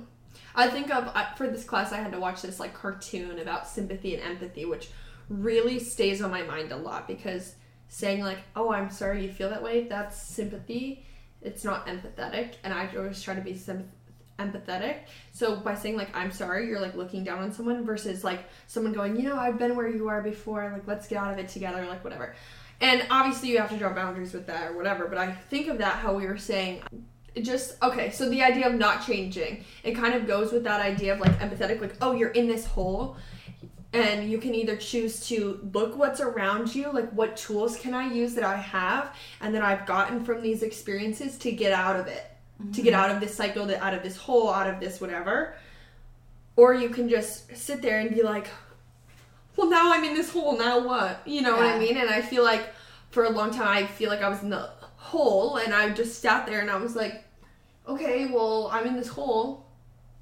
I 0.55 0.67
think 0.67 0.89
of 0.89 1.09
I, 1.13 1.27
for 1.37 1.47
this 1.47 1.63
class 1.63 1.91
I 1.91 1.97
had 1.97 2.11
to 2.13 2.19
watch 2.19 2.41
this 2.41 2.59
like 2.59 2.73
cartoon 2.73 3.37
about 3.37 3.67
sympathy 3.67 4.15
and 4.15 4.23
empathy, 4.23 4.65
which 4.65 4.89
really 5.29 5.77
stays 5.77 6.23
on 6.23 6.31
my 6.31 6.41
mind 6.41 6.71
a 6.71 6.77
lot 6.77 7.07
because 7.07 7.53
saying 7.87 8.23
like, 8.23 8.39
"Oh, 8.55 8.71
I'm 8.73 8.89
sorry 8.89 9.23
you 9.23 9.31
feel 9.31 9.51
that 9.51 9.61
way," 9.61 9.83
that's 9.83 10.19
sympathy. 10.19 11.05
It's 11.43 11.63
not 11.63 11.85
empathetic, 11.85 12.55
and 12.63 12.73
I 12.73 12.89
always 12.97 13.21
try 13.21 13.35
to 13.35 13.41
be 13.41 13.53
sympath- 13.53 13.91
empathetic. 14.39 14.97
So 15.31 15.57
by 15.57 15.75
saying 15.75 15.97
like, 15.97 16.15
"I'm 16.15 16.31
sorry," 16.31 16.67
you're 16.67 16.81
like 16.81 16.95
looking 16.95 17.23
down 17.23 17.39
on 17.39 17.51
someone 17.51 17.85
versus 17.85 18.23
like 18.23 18.45
someone 18.67 18.93
going, 18.93 19.15
"You 19.15 19.23
know, 19.23 19.37
I've 19.37 19.57
been 19.57 19.75
where 19.75 19.87
you 19.87 20.07
are 20.07 20.21
before. 20.21 20.69
Like, 20.71 20.87
let's 20.87 21.07
get 21.07 21.17
out 21.17 21.33
of 21.33 21.39
it 21.39 21.49
together." 21.49 21.85
Like 21.85 22.03
whatever. 22.03 22.35
And 22.81 23.05
obviously 23.09 23.49
you 23.49 23.57
have 23.59 23.69
to 23.69 23.77
draw 23.77 23.93
boundaries 23.93 24.33
with 24.33 24.47
that 24.47 24.71
or 24.71 24.75
whatever. 24.75 25.07
But 25.07 25.17
I 25.17 25.31
think 25.31 25.67
of 25.67 25.77
that 25.77 25.95
how 25.95 26.13
we 26.13 26.25
were 26.27 26.37
saying 26.37 26.83
it 27.35 27.43
just 27.43 27.81
okay 27.83 28.09
so 28.09 28.29
the 28.29 28.41
idea 28.41 28.67
of 28.67 28.73
not 28.73 29.05
changing 29.05 29.63
it 29.83 29.93
kind 29.93 30.13
of 30.13 30.25
goes 30.25 30.51
with 30.51 30.63
that 30.63 30.81
idea 30.81 31.13
of 31.13 31.19
like 31.19 31.37
empathetic 31.39 31.81
like 31.81 31.93
oh 32.01 32.13
you're 32.13 32.29
in 32.29 32.47
this 32.47 32.65
hole 32.65 33.17
and 33.93 34.29
you 34.29 34.37
can 34.37 34.55
either 34.55 34.75
choose 34.75 35.25
to 35.27 35.59
look 35.73 35.97
what's 35.97 36.21
around 36.21 36.73
you 36.73 36.91
like 36.91 37.09
what 37.11 37.35
tools 37.35 37.77
can 37.77 37.93
i 37.93 38.11
use 38.11 38.33
that 38.33 38.43
i 38.43 38.55
have 38.55 39.13
and 39.41 39.53
that 39.53 39.61
i've 39.61 39.85
gotten 39.85 40.23
from 40.23 40.41
these 40.41 40.63
experiences 40.63 41.37
to 41.37 41.51
get 41.51 41.73
out 41.73 41.99
of 41.99 42.07
it 42.07 42.34
to 42.73 42.81
get 42.81 42.93
out 42.93 43.11
of 43.11 43.19
this 43.19 43.35
cycle 43.35 43.65
that 43.65 43.81
out 43.81 43.93
of 43.93 44.03
this 44.03 44.17
hole 44.17 44.51
out 44.51 44.69
of 44.69 44.79
this 44.79 45.01
whatever. 45.01 45.55
Or 46.55 46.73
you 46.73 46.89
can 46.89 47.09
just 47.09 47.55
sit 47.55 47.81
there 47.81 47.99
and 47.99 48.13
be 48.13 48.23
like 48.23 48.47
well 49.55 49.69
now 49.69 49.93
i'm 49.93 50.03
in 50.03 50.13
this 50.13 50.31
hole 50.31 50.57
now 50.57 50.85
what? 50.85 51.21
You 51.25 51.41
know 51.41 51.55
what 51.55 51.65
i 51.65 51.77
mean? 51.79 51.97
And 51.97 52.09
i 52.09 52.21
feel 52.21 52.43
like 52.43 52.73
for 53.11 53.25
a 53.25 53.29
long 53.29 53.51
time 53.51 53.67
i 53.67 53.85
feel 53.85 54.09
like 54.09 54.21
i 54.21 54.29
was 54.29 54.41
in 54.41 54.49
the 54.49 54.69
hole 54.95 55.57
and 55.57 55.73
i 55.73 55.89
just 55.89 56.21
sat 56.21 56.45
there 56.45 56.59
and 56.59 56.69
i 56.69 56.75
was 56.77 56.95
like 56.95 57.23
okay 57.87 58.25
well 58.27 58.69
i'm 58.71 58.87
in 58.87 58.95
this 58.95 59.07
hole. 59.09 59.65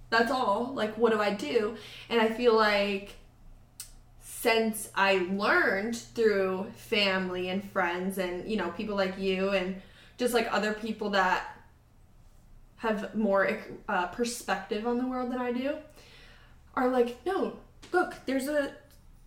That's 0.10 0.32
all. 0.32 0.74
Like 0.76 0.96
what 0.98 1.12
do 1.12 1.20
i 1.22 1.34
do? 1.34 1.76
And 2.10 2.20
i 2.20 2.30
feel 2.30 2.56
like 2.56 3.16
since 4.22 4.90
i 4.96 5.26
learned 5.32 5.96
through 5.96 6.66
family 6.76 7.48
and 7.50 7.64
friends 7.72 8.18
and 8.18 8.50
you 8.50 8.58
know 8.58 8.70
people 8.72 8.96
like 8.96 9.18
you 9.18 9.50
and 9.52 9.82
just 10.18 10.34
like 10.34 10.48
other 10.52 10.74
people 10.74 11.12
that 11.12 11.53
have 12.84 13.16
more 13.16 13.60
uh, 13.90 14.08
perspective 14.08 14.86
on 14.86 14.98
the 14.98 15.08
world 15.08 15.32
than 15.32 15.40
i 15.40 15.52
do 15.52 15.76
are 16.76 16.90
like 16.90 17.18
no 17.26 17.58
look 17.92 18.16
there's 18.26 18.48
a 18.48 18.72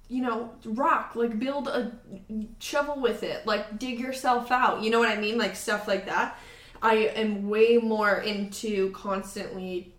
you 0.08 0.22
know 0.22 0.52
rock 0.64 1.12
like 1.14 1.38
build 1.38 1.66
a 1.66 1.92
shovel 2.60 3.00
with 3.00 3.22
it 3.22 3.44
like 3.46 3.78
dig 3.78 3.98
yourself 3.98 4.50
out 4.52 4.82
you 4.82 4.90
know 4.90 4.98
what 5.00 5.08
i 5.08 5.16
mean 5.16 5.36
like 5.36 5.56
stuff 5.56 5.88
like 5.88 6.06
that 6.06 6.38
I 6.82 7.10
am 7.16 7.48
way 7.48 7.78
more 7.78 8.16
into 8.18 8.90
constantly 8.92 9.92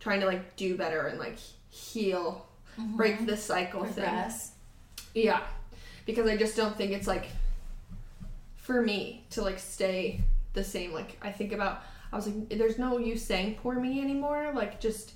trying 0.00 0.20
to 0.20 0.26
like 0.26 0.56
do 0.56 0.76
better 0.76 1.06
and 1.06 1.18
like 1.18 1.38
heal, 1.70 2.46
break 2.96 3.26
the 3.26 3.36
cycle 3.36 3.84
thing. 3.84 4.04
Yeah. 5.14 5.40
Because 6.06 6.26
I 6.26 6.36
just 6.36 6.56
don't 6.56 6.76
think 6.76 6.92
it's 6.92 7.06
like 7.06 7.26
for 8.56 8.80
me 8.80 9.24
to 9.30 9.42
like 9.42 9.58
stay 9.58 10.22
the 10.52 10.64
same. 10.64 10.92
Like 10.92 11.18
I 11.22 11.30
think 11.32 11.52
about 11.52 11.82
I 12.12 12.16
was 12.16 12.26
like 12.26 12.50
there's 12.50 12.78
no 12.78 12.98
use 12.98 13.24
saying 13.24 13.58
poor 13.62 13.74
me 13.74 14.00
anymore. 14.00 14.52
Like 14.54 14.80
just 14.80 15.12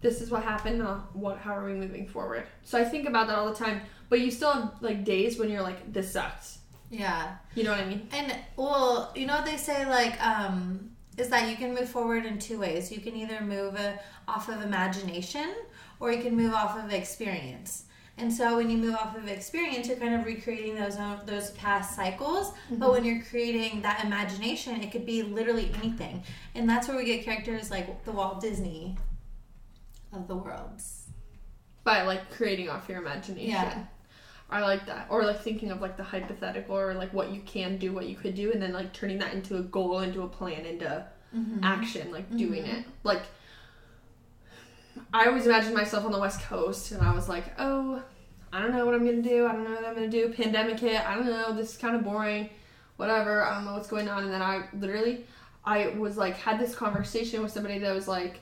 this 0.00 0.20
is 0.20 0.30
what 0.30 0.42
happened, 0.42 0.82
uh, 0.82 0.98
what 1.12 1.38
how 1.38 1.56
are 1.56 1.64
we 1.64 1.72
moving 1.72 2.06
forward? 2.06 2.44
So 2.64 2.78
I 2.78 2.84
think 2.84 3.08
about 3.08 3.28
that 3.28 3.38
all 3.38 3.48
the 3.48 3.54
time. 3.54 3.82
But 4.08 4.20
you 4.20 4.30
still 4.30 4.52
have 4.52 4.72
like 4.80 5.04
days 5.04 5.38
when 5.38 5.50
you're 5.50 5.62
like 5.62 5.92
this 5.92 6.12
sucks. 6.12 6.58
Yeah. 6.90 7.36
You 7.54 7.64
know 7.64 7.72
what 7.72 7.80
I 7.80 7.86
mean? 7.86 8.08
And 8.12 8.34
well, 8.56 9.12
you 9.14 9.26
know 9.26 9.36
what 9.36 9.46
they 9.46 9.56
say 9.56 9.86
like 9.86 10.22
um 10.24 10.90
is 11.16 11.28
that 11.30 11.50
you 11.50 11.56
can 11.56 11.74
move 11.74 11.88
forward 11.88 12.24
in 12.24 12.38
two 12.38 12.60
ways. 12.60 12.92
You 12.92 13.00
can 13.00 13.16
either 13.16 13.40
move 13.40 13.74
uh, 13.76 13.94
off 14.28 14.48
of 14.48 14.62
imagination 14.62 15.52
or 16.00 16.12
you 16.12 16.22
can 16.22 16.36
move 16.36 16.54
off 16.54 16.78
of 16.78 16.92
experience. 16.92 17.84
And 18.18 18.32
so 18.32 18.56
when 18.56 18.68
you 18.68 18.76
move 18.76 18.94
off 18.96 19.16
of 19.16 19.28
experience, 19.28 19.86
you're 19.86 19.96
kind 19.96 20.14
of 20.14 20.26
recreating 20.26 20.74
those 20.74 20.96
own, 20.96 21.20
those 21.24 21.52
past 21.52 21.94
cycles. 21.94 22.52
But 22.68 22.78
mm-hmm. 22.78 22.90
when 22.90 23.04
you're 23.04 23.22
creating 23.22 23.82
that 23.82 24.04
imagination, 24.04 24.82
it 24.82 24.90
could 24.90 25.06
be 25.06 25.22
literally 25.22 25.70
anything. 25.78 26.24
And 26.54 26.68
that's 26.68 26.88
where 26.88 26.96
we 26.96 27.04
get 27.04 27.24
characters 27.24 27.70
like 27.70 28.04
the 28.04 28.12
Walt 28.12 28.40
Disney 28.40 28.96
of 30.12 30.26
the 30.26 30.36
worlds. 30.36 31.06
By 31.84 32.02
like 32.02 32.30
creating 32.30 32.68
off 32.68 32.88
your 32.88 32.98
imagination. 32.98 33.50
Yeah. 33.50 33.84
I 34.50 34.62
like 34.62 34.86
that. 34.86 35.06
Or 35.10 35.24
like 35.24 35.40
thinking 35.40 35.70
of 35.70 35.80
like 35.80 35.96
the 35.96 36.02
hypothetical 36.02 36.76
or 36.76 36.94
like 36.94 37.12
what 37.12 37.30
you 37.30 37.40
can 37.42 37.76
do, 37.76 37.92
what 37.92 38.08
you 38.08 38.16
could 38.16 38.34
do, 38.34 38.50
and 38.50 38.60
then 38.60 38.72
like 38.72 38.92
turning 38.92 39.18
that 39.18 39.34
into 39.34 39.58
a 39.58 39.62
goal, 39.62 40.00
into 40.00 40.22
a 40.22 40.28
plan, 40.28 40.64
into 40.66 41.06
mm-hmm. 41.34 41.62
action, 41.62 42.10
like 42.10 42.28
doing 42.36 42.64
mm-hmm. 42.64 42.78
it. 42.78 42.86
Like 43.04 43.22
I 45.12 45.26
always 45.26 45.46
imagined 45.46 45.74
myself 45.74 46.04
on 46.04 46.12
the 46.12 46.18
West 46.18 46.42
Coast 46.42 46.92
and 46.92 47.02
I 47.02 47.14
was 47.14 47.28
like, 47.28 47.44
oh, 47.58 48.02
I 48.52 48.60
don't 48.60 48.72
know 48.72 48.84
what 48.84 48.94
I'm 48.94 49.04
gonna 49.04 49.22
do, 49.22 49.46
I 49.46 49.52
don't 49.52 49.64
know 49.64 49.74
what 49.74 49.84
I'm 49.84 49.94
gonna 49.94 50.08
do. 50.08 50.32
Pandemic 50.32 50.80
hit, 50.80 51.06
I 51.06 51.14
don't 51.14 51.26
know, 51.26 51.54
this 51.54 51.70
is 51.72 51.76
kinda 51.76 51.98
boring, 51.98 52.50
whatever, 52.96 53.42
I 53.44 53.54
don't 53.54 53.64
know 53.64 53.74
what's 53.74 53.88
going 53.88 54.08
on. 54.08 54.24
And 54.24 54.32
then 54.32 54.42
I 54.42 54.64
literally 54.74 55.24
I 55.64 55.88
was 55.88 56.16
like 56.16 56.36
had 56.36 56.58
this 56.58 56.74
conversation 56.74 57.42
with 57.42 57.52
somebody 57.52 57.78
that 57.78 57.94
was 57.94 58.08
like 58.08 58.40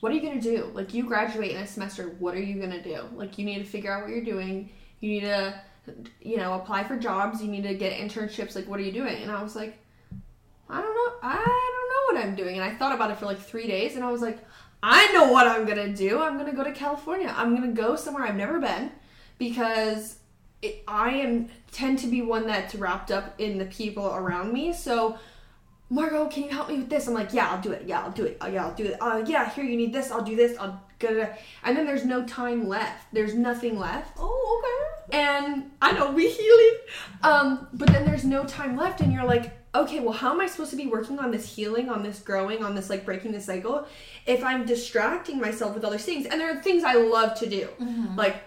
what 0.00 0.12
are 0.12 0.14
you 0.14 0.20
gonna 0.20 0.40
do? 0.40 0.70
Like 0.74 0.94
you 0.94 1.04
graduate 1.04 1.52
in 1.52 1.58
a 1.58 1.66
semester, 1.66 2.14
what 2.18 2.34
are 2.34 2.42
you 2.42 2.60
gonna 2.60 2.82
do? 2.82 3.02
Like 3.14 3.38
you 3.38 3.44
need 3.44 3.58
to 3.58 3.64
figure 3.64 3.92
out 3.92 4.02
what 4.02 4.10
you're 4.10 4.24
doing. 4.24 4.70
You 5.00 5.10
need 5.10 5.20
to, 5.22 5.60
you 6.20 6.36
know, 6.36 6.54
apply 6.54 6.84
for 6.84 6.96
jobs. 6.96 7.42
You 7.42 7.50
need 7.50 7.62
to 7.62 7.74
get 7.74 7.92
internships. 7.92 8.54
Like 8.54 8.68
what 8.68 8.78
are 8.78 8.82
you 8.82 8.92
doing? 8.92 9.22
And 9.22 9.30
I 9.30 9.42
was 9.42 9.56
like, 9.56 9.78
I 10.68 10.80
don't 10.80 10.94
know. 10.94 11.14
I 11.22 11.34
don't 11.34 12.14
know 12.14 12.20
what 12.20 12.26
I'm 12.26 12.34
doing. 12.34 12.56
And 12.56 12.64
I 12.64 12.76
thought 12.76 12.94
about 12.94 13.10
it 13.10 13.18
for 13.18 13.26
like 13.26 13.38
three 13.38 13.66
days, 13.66 13.96
and 13.96 14.04
I 14.04 14.10
was 14.10 14.20
like, 14.20 14.38
I 14.82 15.10
know 15.12 15.32
what 15.32 15.46
I'm 15.46 15.66
gonna 15.66 15.94
do. 15.94 16.20
I'm 16.20 16.38
gonna 16.38 16.54
go 16.54 16.64
to 16.64 16.72
California. 16.72 17.32
I'm 17.36 17.54
gonna 17.54 17.72
go 17.72 17.96
somewhere 17.96 18.24
I've 18.24 18.36
never 18.36 18.60
been 18.60 18.92
because 19.38 20.18
it, 20.62 20.82
I 20.86 21.10
am 21.10 21.48
tend 21.70 21.98
to 22.00 22.06
be 22.06 22.22
one 22.22 22.46
that's 22.46 22.74
wrapped 22.74 23.10
up 23.10 23.34
in 23.38 23.58
the 23.58 23.66
people 23.66 24.06
around 24.06 24.52
me. 24.52 24.72
So 24.72 25.18
Margot, 25.90 26.26
can 26.28 26.44
you 26.44 26.50
help 26.50 26.68
me 26.68 26.76
with 26.76 26.90
this? 26.90 27.06
I'm 27.08 27.14
like, 27.14 27.32
yeah, 27.32 27.50
I'll 27.50 27.60
do 27.60 27.72
it. 27.72 27.84
Yeah, 27.86 28.02
I'll 28.02 28.10
do 28.10 28.24
it. 28.24 28.38
Yeah, 28.50 28.66
I'll 28.66 28.74
do 28.74 28.84
it. 28.84 28.96
Uh, 29.00 29.24
yeah, 29.26 29.48
here, 29.50 29.64
you 29.64 29.76
need 29.76 29.92
this. 29.92 30.10
I'll 30.10 30.22
do 30.22 30.36
this. 30.36 30.56
I'll 30.58 30.82
it. 31.00 31.32
And 31.64 31.76
then 31.76 31.86
there's 31.86 32.04
no 32.04 32.24
time 32.24 32.68
left. 32.68 33.06
There's 33.12 33.34
nothing 33.34 33.78
left. 33.78 34.16
Oh, 34.18 34.62
okay. 35.08 35.18
And 35.18 35.70
I 35.80 35.92
know 35.92 36.10
we 36.10 36.28
healing. 36.28 36.76
Um, 37.22 37.68
but 37.72 37.88
then 37.88 38.04
there's 38.04 38.24
no 38.24 38.44
time 38.44 38.76
left, 38.76 39.00
and 39.00 39.12
you're 39.12 39.24
like, 39.24 39.57
okay, 39.74 40.00
well, 40.00 40.12
how 40.12 40.32
am 40.32 40.40
I 40.40 40.46
supposed 40.46 40.70
to 40.70 40.76
be 40.76 40.86
working 40.86 41.18
on 41.18 41.30
this 41.30 41.54
healing, 41.54 41.88
on 41.88 42.02
this 42.02 42.20
growing, 42.20 42.64
on 42.64 42.74
this 42.74 42.88
like 42.90 43.04
breaking 43.04 43.32
the 43.32 43.40
cycle, 43.40 43.86
if 44.26 44.42
I'm 44.42 44.64
distracting 44.64 45.40
myself 45.40 45.74
with 45.74 45.84
other 45.84 45.98
things? 45.98 46.26
And 46.26 46.40
there 46.40 46.56
are 46.56 46.62
things 46.62 46.84
I 46.84 46.94
love 46.94 47.38
to 47.40 47.48
do, 47.48 47.68
like 48.16 48.42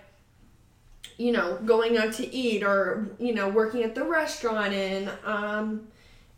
you 1.21 1.31
know, 1.31 1.57
going 1.65 1.97
out 1.97 2.13
to 2.13 2.35
eat 2.35 2.63
or, 2.63 3.11
you 3.19 3.33
know, 3.33 3.47
working 3.47 3.83
at 3.83 3.93
the 3.93 4.03
restaurant 4.03 4.73
and, 4.73 5.11
um, 5.23 5.87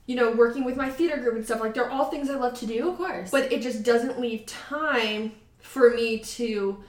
you 0.08 0.16
know, 0.16 0.32
working 0.32 0.66
with 0.66 0.76
my 0.76 0.90
theater 0.90 1.18
group 1.18 1.36
and 1.36 1.46
stuff. 1.46 1.62
Like, 1.62 1.74
they're 1.74 1.90
all 1.90 2.06
things 2.06 2.30
I 2.30 2.36
love 2.36 2.60
to 2.60 2.66
do. 2.66 2.90
Of 2.90 2.98
course. 2.98 3.32
But 3.32 3.52
it 3.54 3.62
just 3.62 3.84
doesn't 3.84 4.20
leave 4.20 4.46
time 4.46 5.32
for 5.60 5.92
me 5.92 6.20
to 6.20 6.84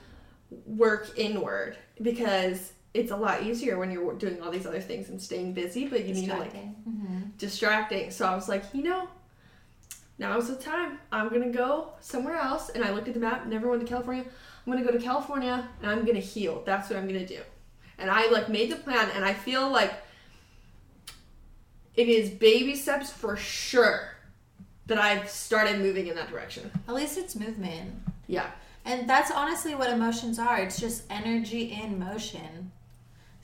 work 0.65 1.11
inward 1.15 1.77
because 2.01 2.73
it's 2.95 3.11
a 3.11 3.15
lot 3.17 3.43
easier 3.43 3.77
when 3.77 3.91
you're 3.91 4.13
doing 4.13 4.41
all 4.41 4.49
these 4.51 4.65
other 4.65 4.79
things 4.79 5.09
and 5.09 5.21
staying 5.21 5.53
busy, 5.53 5.85
but 5.87 6.05
you 6.05 6.13
need 6.13 6.27
to, 6.29 6.37
like, 6.37 6.53
Distracting. 6.53 6.75
Mm-hmm. 6.89 7.21
distracting. 7.37 8.11
So 8.11 8.25
I 8.25 8.35
was 8.35 8.47
like, 8.49 8.63
you 8.73 8.83
know, 8.83 9.07
now's 10.17 10.47
the 10.47 10.55
time. 10.55 10.99
I'm 11.11 11.29
gonna 11.29 11.49
go 11.51 11.89
somewhere 11.99 12.37
else. 12.37 12.69
And 12.69 12.83
I 12.83 12.91
looked 12.91 13.07
at 13.07 13.13
the 13.13 13.19
map, 13.19 13.45
never 13.47 13.67
went 13.69 13.81
to 13.81 13.87
California. 13.87 14.23
I'm 14.23 14.71
gonna 14.73 14.85
go 14.85 14.91
to 14.97 15.03
California 15.03 15.67
and 15.81 15.91
I'm 15.91 16.05
gonna 16.05 16.19
heal. 16.19 16.63
That's 16.65 16.89
what 16.89 16.97
I'm 16.97 17.05
gonna 17.07 17.27
do. 17.27 17.39
And 17.97 18.09
I 18.09 18.29
like 18.31 18.49
made 18.49 18.71
the 18.71 18.75
plan 18.77 19.09
and 19.15 19.23
I 19.25 19.33
feel 19.33 19.69
like 19.69 19.93
it 21.95 22.09
is 22.09 22.29
baby 22.29 22.75
steps 22.75 23.11
for 23.11 23.37
sure 23.37 24.09
that 24.87 24.97
I've 24.97 25.29
started 25.29 25.79
moving 25.79 26.07
in 26.07 26.15
that 26.15 26.29
direction. 26.29 26.71
At 26.87 26.93
least 26.95 27.17
it's 27.17 27.35
movement. 27.35 27.91
Yeah. 28.27 28.49
And 28.85 29.09
that's 29.09 29.31
honestly 29.31 29.73
what 29.75 29.89
emotions 29.89 30.37
are. 30.37 30.59
It's 30.59 30.79
just 30.79 31.03
energy 31.09 31.71
in 31.81 31.97
motion. 31.99 32.71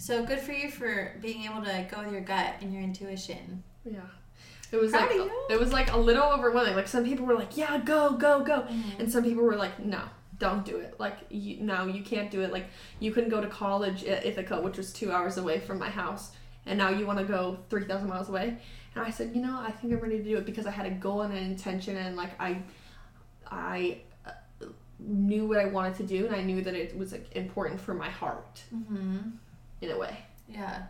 So 0.02 0.26
good 0.26 0.40
for 0.40 0.52
you 0.52 0.72
for 0.72 1.16
being 1.22 1.44
able 1.44 1.64
to 1.64 1.86
go 1.92 2.02
with 2.02 2.12
your 2.12 2.22
gut 2.22 2.56
and 2.62 2.74
your 2.74 2.82
intuition. 2.82 3.64
Yeah. 3.86 4.00
It 4.72 4.78
was 4.78 4.90
Proud 4.92 5.16
like 5.16 5.30
it 5.52 5.60
was 5.60 5.72
like 5.72 5.94
a 5.94 5.98
little 5.98 6.24
overwhelming. 6.24 6.76
Like 6.76 6.88
some 6.88 7.06
people 7.06 7.28
were 7.28 7.36
like, 7.36 7.56
"Yeah, 7.56 7.78
go, 7.78 8.14
go, 8.14 8.44
go," 8.44 8.62
Mm-hmm. 8.62 9.00
and 9.00 9.12
some 9.12 9.24
people 9.24 9.44
were 9.44 9.58
like, 9.58 9.78
"No, 9.80 10.02
don't 10.40 10.66
do 10.66 10.78
it. 10.78 11.00
Like, 11.00 11.18
you, 11.30 11.58
no, 11.62 11.86
you 11.86 12.02
can't 12.02 12.32
do 12.32 12.42
it. 12.42 12.52
Like, 12.52 12.66
you 13.00 13.12
couldn't 13.12 13.30
go 13.30 13.42
to 13.42 13.48
college 13.48 14.04
at 14.06 14.26
Ithaca, 14.26 14.60
which 14.62 14.78
was 14.78 14.92
two 14.92 15.12
hours 15.12 15.38
away 15.38 15.60
from 15.60 15.78
my 15.78 15.90
house, 15.90 16.32
and 16.66 16.80
now 16.80 16.90
you 16.90 17.06
want 17.06 17.20
to 17.20 17.26
go 17.26 17.60
three 17.70 17.86
thousand 17.86 18.10
miles 18.10 18.30
away." 18.30 18.58
And 18.96 19.06
I 19.06 19.12
said, 19.12 19.36
"You 19.36 19.42
know, 19.44 19.60
I 19.60 19.70
think 19.72 19.94
I'm 19.94 20.00
ready 20.00 20.18
to 20.18 20.24
do 20.24 20.38
it 20.38 20.46
because 20.48 20.66
I 20.66 20.72
had 20.72 20.88
a 20.88 20.92
goal 20.92 21.22
and 21.22 21.32
an 21.34 21.44
intention, 21.44 21.96
and 21.98 22.16
like 22.16 22.32
I, 22.40 22.64
I." 23.46 23.98
uh, 24.26 24.32
knew 25.00 25.48
what 25.48 25.60
I 25.60 25.66
wanted 25.66 25.96
to 25.96 26.04
do 26.04 26.28
and 26.28 26.36
I 26.36 26.44
knew 26.44 26.62
that 26.62 26.76
it 26.76 26.96
was 26.96 27.12
like 27.12 27.26
important 27.36 27.82
for 27.82 27.96
my 27.96 28.10
heart 28.10 28.62
Mm-hmm. 28.74 29.18
In 29.82 29.92
a 29.92 29.98
way. 29.98 30.18
Yeah. 30.48 30.84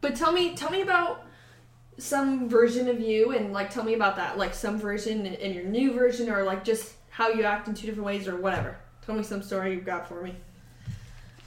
But 0.00 0.16
tell 0.16 0.32
me, 0.32 0.54
tell 0.54 0.70
me 0.70 0.82
about 0.82 1.24
some 1.98 2.48
version 2.48 2.88
of 2.88 3.00
you, 3.00 3.32
and 3.32 3.52
like 3.52 3.70
tell 3.70 3.84
me 3.84 3.94
about 3.94 4.16
that, 4.16 4.38
like 4.38 4.54
some 4.54 4.78
version 4.78 5.26
in- 5.26 5.34
in 5.34 5.54
your 5.54 5.64
new 5.64 5.92
version, 5.92 6.30
or 6.30 6.44
like 6.44 6.64
just 6.64 6.94
how 7.10 7.28
you 7.28 7.42
act 7.42 7.68
in 7.68 7.74
two 7.74 7.86
different 7.86 8.06
ways, 8.06 8.28
or 8.28 8.36
whatever. 8.36 8.76
Tell 9.04 9.14
me 9.16 9.22
some 9.22 9.42
story 9.42 9.74
you've 9.74 9.84
got 9.84 10.06
for 10.08 10.22
me. 10.22 10.36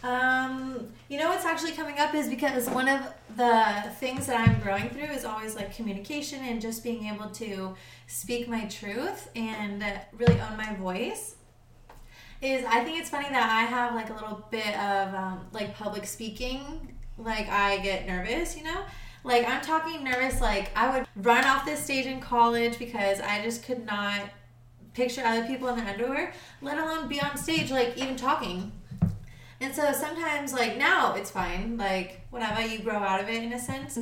Um, 0.03 0.87
you 1.09 1.19
know 1.19 1.29
what's 1.29 1.45
actually 1.45 1.73
coming 1.73 1.99
up 1.99 2.15
is 2.15 2.27
because 2.27 2.67
one 2.69 2.87
of 2.89 3.01
the 3.37 3.91
things 3.99 4.25
that 4.25 4.39
I'm 4.39 4.59
growing 4.59 4.89
through 4.89 5.13
is 5.13 5.25
always 5.25 5.55
like 5.55 5.75
communication 5.75 6.43
and 6.43 6.59
just 6.59 6.83
being 6.83 7.05
able 7.05 7.29
to 7.29 7.75
speak 8.07 8.47
my 8.47 8.65
truth 8.65 9.29
and 9.35 9.83
really 10.17 10.41
own 10.41 10.57
my 10.57 10.73
voice. 10.75 11.35
Is 12.41 12.65
I 12.65 12.83
think 12.83 12.99
it's 12.99 13.09
funny 13.09 13.29
that 13.29 13.49
I 13.49 13.63
have 13.63 13.93
like 13.93 14.09
a 14.09 14.13
little 14.13 14.43
bit 14.49 14.75
of 14.77 15.13
um, 15.13 15.45
like 15.51 15.75
public 15.75 16.05
speaking. 16.05 16.95
Like 17.17 17.47
I 17.49 17.77
get 17.79 18.07
nervous, 18.07 18.57
you 18.57 18.63
know. 18.63 18.81
Like 19.23 19.47
I'm 19.47 19.61
talking 19.61 20.03
nervous. 20.03 20.41
Like 20.41 20.71
I 20.75 20.97
would 20.97 21.07
run 21.15 21.45
off 21.45 21.65
this 21.65 21.83
stage 21.83 22.07
in 22.07 22.19
college 22.19 22.79
because 22.79 23.19
I 23.21 23.43
just 23.43 23.63
could 23.63 23.85
not 23.85 24.21
picture 24.93 25.21
other 25.23 25.45
people 25.45 25.67
in 25.69 25.77
their 25.77 25.87
underwear, 25.87 26.33
let 26.61 26.77
alone 26.77 27.07
be 27.07 27.21
on 27.21 27.37
stage, 27.37 27.71
like 27.71 27.97
even 27.97 28.15
talking. 28.15 28.71
And 29.59 29.75
so 29.75 29.91
sometimes, 29.93 30.53
like 30.53 30.77
now, 30.77 31.13
it's 31.13 31.29
fine. 31.29 31.77
Like 31.77 32.21
whatever, 32.31 32.61
you 32.65 32.79
grow 32.79 32.95
out 32.95 33.21
of 33.21 33.29
it 33.29 33.43
in 33.43 33.53
a 33.53 33.59
sense. 33.59 33.97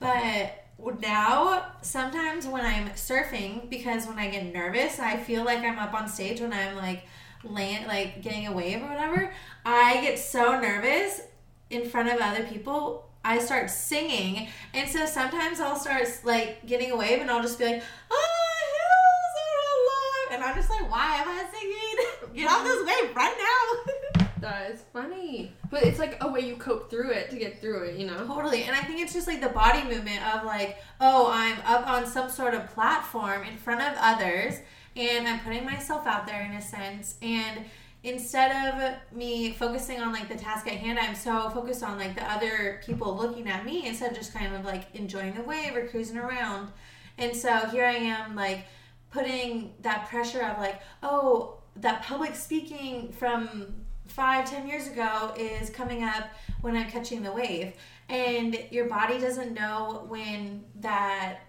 But 0.00 0.64
now, 1.00 1.72
sometimes 1.82 2.46
when 2.48 2.64
I'm 2.64 2.88
surfing, 2.90 3.70
because 3.70 4.06
when 4.08 4.18
I 4.18 4.28
get 4.28 4.52
nervous, 4.52 4.98
I 4.98 5.16
feel 5.16 5.44
like 5.44 5.60
I'm 5.60 5.78
up 5.78 5.94
on 5.94 6.08
stage 6.08 6.40
when 6.40 6.52
I'm 6.52 6.76
like 6.76 7.04
land, 7.50 7.86
like 7.86 8.22
getting 8.22 8.46
a 8.46 8.52
wave 8.52 8.82
or 8.82 8.88
whatever. 8.88 9.32
I 9.64 10.00
get 10.00 10.18
so 10.18 10.60
nervous 10.60 11.22
in 11.70 11.88
front 11.88 12.08
of 12.08 12.20
other 12.20 12.44
people. 12.44 13.08
I 13.24 13.38
start 13.38 13.70
singing, 13.70 14.48
and 14.74 14.88
so 14.88 15.06
sometimes 15.06 15.58
I'll 15.58 15.76
start 15.76 16.06
like 16.24 16.66
getting 16.66 16.90
a 16.90 16.96
wave, 16.96 17.20
and 17.20 17.30
I'll 17.30 17.42
just 17.42 17.58
be 17.58 17.64
like, 17.64 17.82
"Oh, 18.10 18.26
hills 18.74 20.34
are 20.34 20.36
alive," 20.36 20.42
and 20.42 20.44
I'm 20.44 20.56
just 20.56 20.68
like, 20.68 20.90
"Why 20.90 21.16
am 21.22 21.28
I 21.28 21.44
singing? 21.50 22.34
Get 22.34 22.50
off 22.50 22.64
this 22.64 22.86
wave 22.86 23.16
right 23.16 23.34
now!" 23.38 24.24
That 24.44 24.72
is 24.72 24.82
funny, 24.92 25.54
but 25.70 25.84
it's 25.84 25.98
like 25.98 26.18
a 26.20 26.30
way 26.30 26.40
you 26.40 26.56
cope 26.56 26.90
through 26.90 27.12
it 27.12 27.30
to 27.30 27.36
get 27.36 27.62
through 27.62 27.84
it, 27.84 27.98
you 27.98 28.06
know. 28.06 28.26
Totally. 28.26 28.64
And 28.64 28.76
I 28.76 28.82
think 28.82 29.00
it's 29.00 29.14
just 29.14 29.26
like 29.26 29.40
the 29.40 29.48
body 29.48 29.82
movement 29.84 30.20
of 30.34 30.44
like, 30.44 30.76
oh, 31.00 31.30
I'm 31.32 31.56
up 31.64 31.88
on 31.88 32.04
some 32.06 32.28
sort 32.28 32.52
of 32.52 32.66
platform 32.74 33.44
in 33.44 33.56
front 33.56 33.80
of 33.80 33.94
others 33.98 34.56
and 34.96 35.26
I'm 35.26 35.40
putting 35.40 35.64
myself 35.64 36.06
out 36.06 36.26
there 36.26 36.42
in 36.42 36.52
a 36.52 36.62
sense. 36.62 37.16
And 37.22 37.64
instead 38.02 38.50
of 38.74 39.16
me 39.16 39.52
focusing 39.52 40.00
on 40.00 40.12
like 40.12 40.28
the 40.28 40.36
task 40.36 40.66
at 40.66 40.74
hand, 40.74 40.98
I'm 40.98 41.14
so 41.14 41.50
focused 41.50 41.82
on 41.82 41.98
like 41.98 42.14
the 42.14 42.30
other 42.30 42.80
people 42.84 43.16
looking 43.16 43.48
at 43.48 43.64
me 43.64 43.86
instead 43.86 44.12
of 44.12 44.16
just 44.16 44.34
kind 44.34 44.54
of 44.54 44.64
like 44.64 44.94
enjoying 44.94 45.34
the 45.34 45.42
wave 45.42 45.74
or 45.74 45.88
cruising 45.88 46.18
around. 46.18 46.70
And 47.18 47.34
so 47.34 47.66
here 47.66 47.86
I 47.86 47.94
am 47.94 48.34
like 48.36 48.66
putting 49.10 49.72
that 49.80 50.08
pressure 50.08 50.42
of 50.42 50.58
like, 50.58 50.80
oh, 51.02 51.58
that 51.76 52.02
public 52.02 52.34
speaking 52.34 53.12
from 53.12 53.74
five, 54.06 54.48
ten 54.48 54.68
years 54.68 54.86
ago 54.86 55.32
is 55.36 55.70
coming 55.70 56.04
up 56.04 56.28
when 56.60 56.76
I'm 56.76 56.90
catching 56.90 57.22
the 57.22 57.32
wave. 57.32 57.72
And 58.08 58.58
your 58.70 58.86
body 58.88 59.18
doesn't 59.18 59.54
know 59.54 60.04
when 60.08 60.64
that 60.80 61.40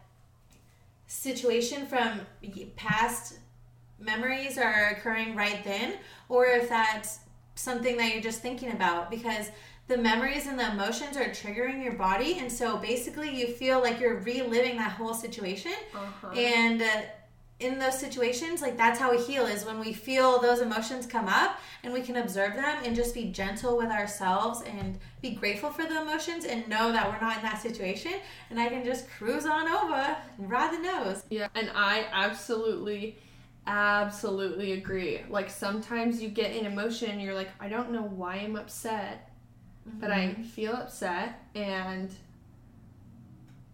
situation 1.08 1.86
from 1.86 2.22
past 2.76 3.40
memories 4.00 4.58
are 4.58 4.90
occurring 4.90 5.36
right 5.36 5.64
then 5.64 5.94
or 6.30 6.46
if 6.46 6.68
that's 6.70 7.20
something 7.56 7.96
that 7.98 8.12
you're 8.14 8.22
just 8.24 8.42
thinking 8.42 8.72
about 8.72 9.10
because 9.10 9.50
the 9.88 9.98
memories 9.98 10.48
and 10.48 10.58
the 10.60 10.72
emotions 10.72 11.16
are 11.16 11.30
triggering 11.30 11.82
your 11.84 11.94
body 11.94 12.40
and 12.40 12.52
so 12.52 12.78
basically 12.78 13.30
you 13.34 13.48
feel 13.48 13.80
like 13.80 14.00
you're 14.00 14.20
reliving 14.20 14.76
that 14.78 14.92
whole 14.92 15.14
situation 15.14 15.72
Uh-huh. 15.94 16.28
and 16.36 16.82
uh, 16.82 16.88
in 17.60 17.80
those 17.80 17.98
situations 17.98 18.62
like 18.62 18.76
that's 18.76 19.00
how 19.00 19.12
we 19.12 19.22
heal 19.22 19.46
is 19.46 19.64
when 19.64 19.80
we 19.80 19.94
feel 19.94 20.42
those 20.42 20.60
emotions 20.60 21.06
come 21.06 21.30
up 21.30 21.58
and 21.84 21.94
we 21.94 22.02
can 22.02 22.18
observe 22.18 22.54
them 22.54 22.84
and 22.84 22.94
just 22.94 23.14
be 23.14 23.32
gentle 23.32 23.78
with 23.78 23.90
ourselves 23.90 24.62
and 24.64 25.00
be 25.22 25.32
grateful 25.32 25.70
for 25.70 25.84
the 25.84 26.02
emotions 26.02 26.44
and 26.44 26.68
know 26.68 26.92
that 26.92 27.10
we're 27.10 27.26
not 27.26 27.38
in 27.38 27.44
that 27.44 27.62
situation 27.62 28.12
and 28.50 28.60
i 28.60 28.68
can 28.68 28.84
just 28.84 29.10
cruise 29.10 29.46
on 29.46 29.70
over 29.70 30.18
and 30.38 30.52
ride 30.52 30.74
the 30.74 30.80
nose 30.80 31.24
Yeah, 31.30 31.48
and 31.56 31.70
I 31.74 32.06
absolutely, 32.12 33.18
absolutely 33.68 34.74
agree. 34.74 35.22
Like 35.30 35.50
sometimes 35.50 36.22
you 36.22 36.30
get 36.30 36.56
an 36.56 36.66
emotion 36.66 37.12
and 37.12 37.22
you're 37.22 37.36
like, 37.36 37.50
I 37.60 37.68
don't 37.70 37.92
know 37.92 38.04
why 38.04 38.36
I'm 38.36 38.56
upset, 38.56 39.30
but 39.86 40.12
I 40.12 40.28
mm-hmm. 40.28 40.44
feel 40.44 40.74
upset 40.74 41.42
and 41.54 42.10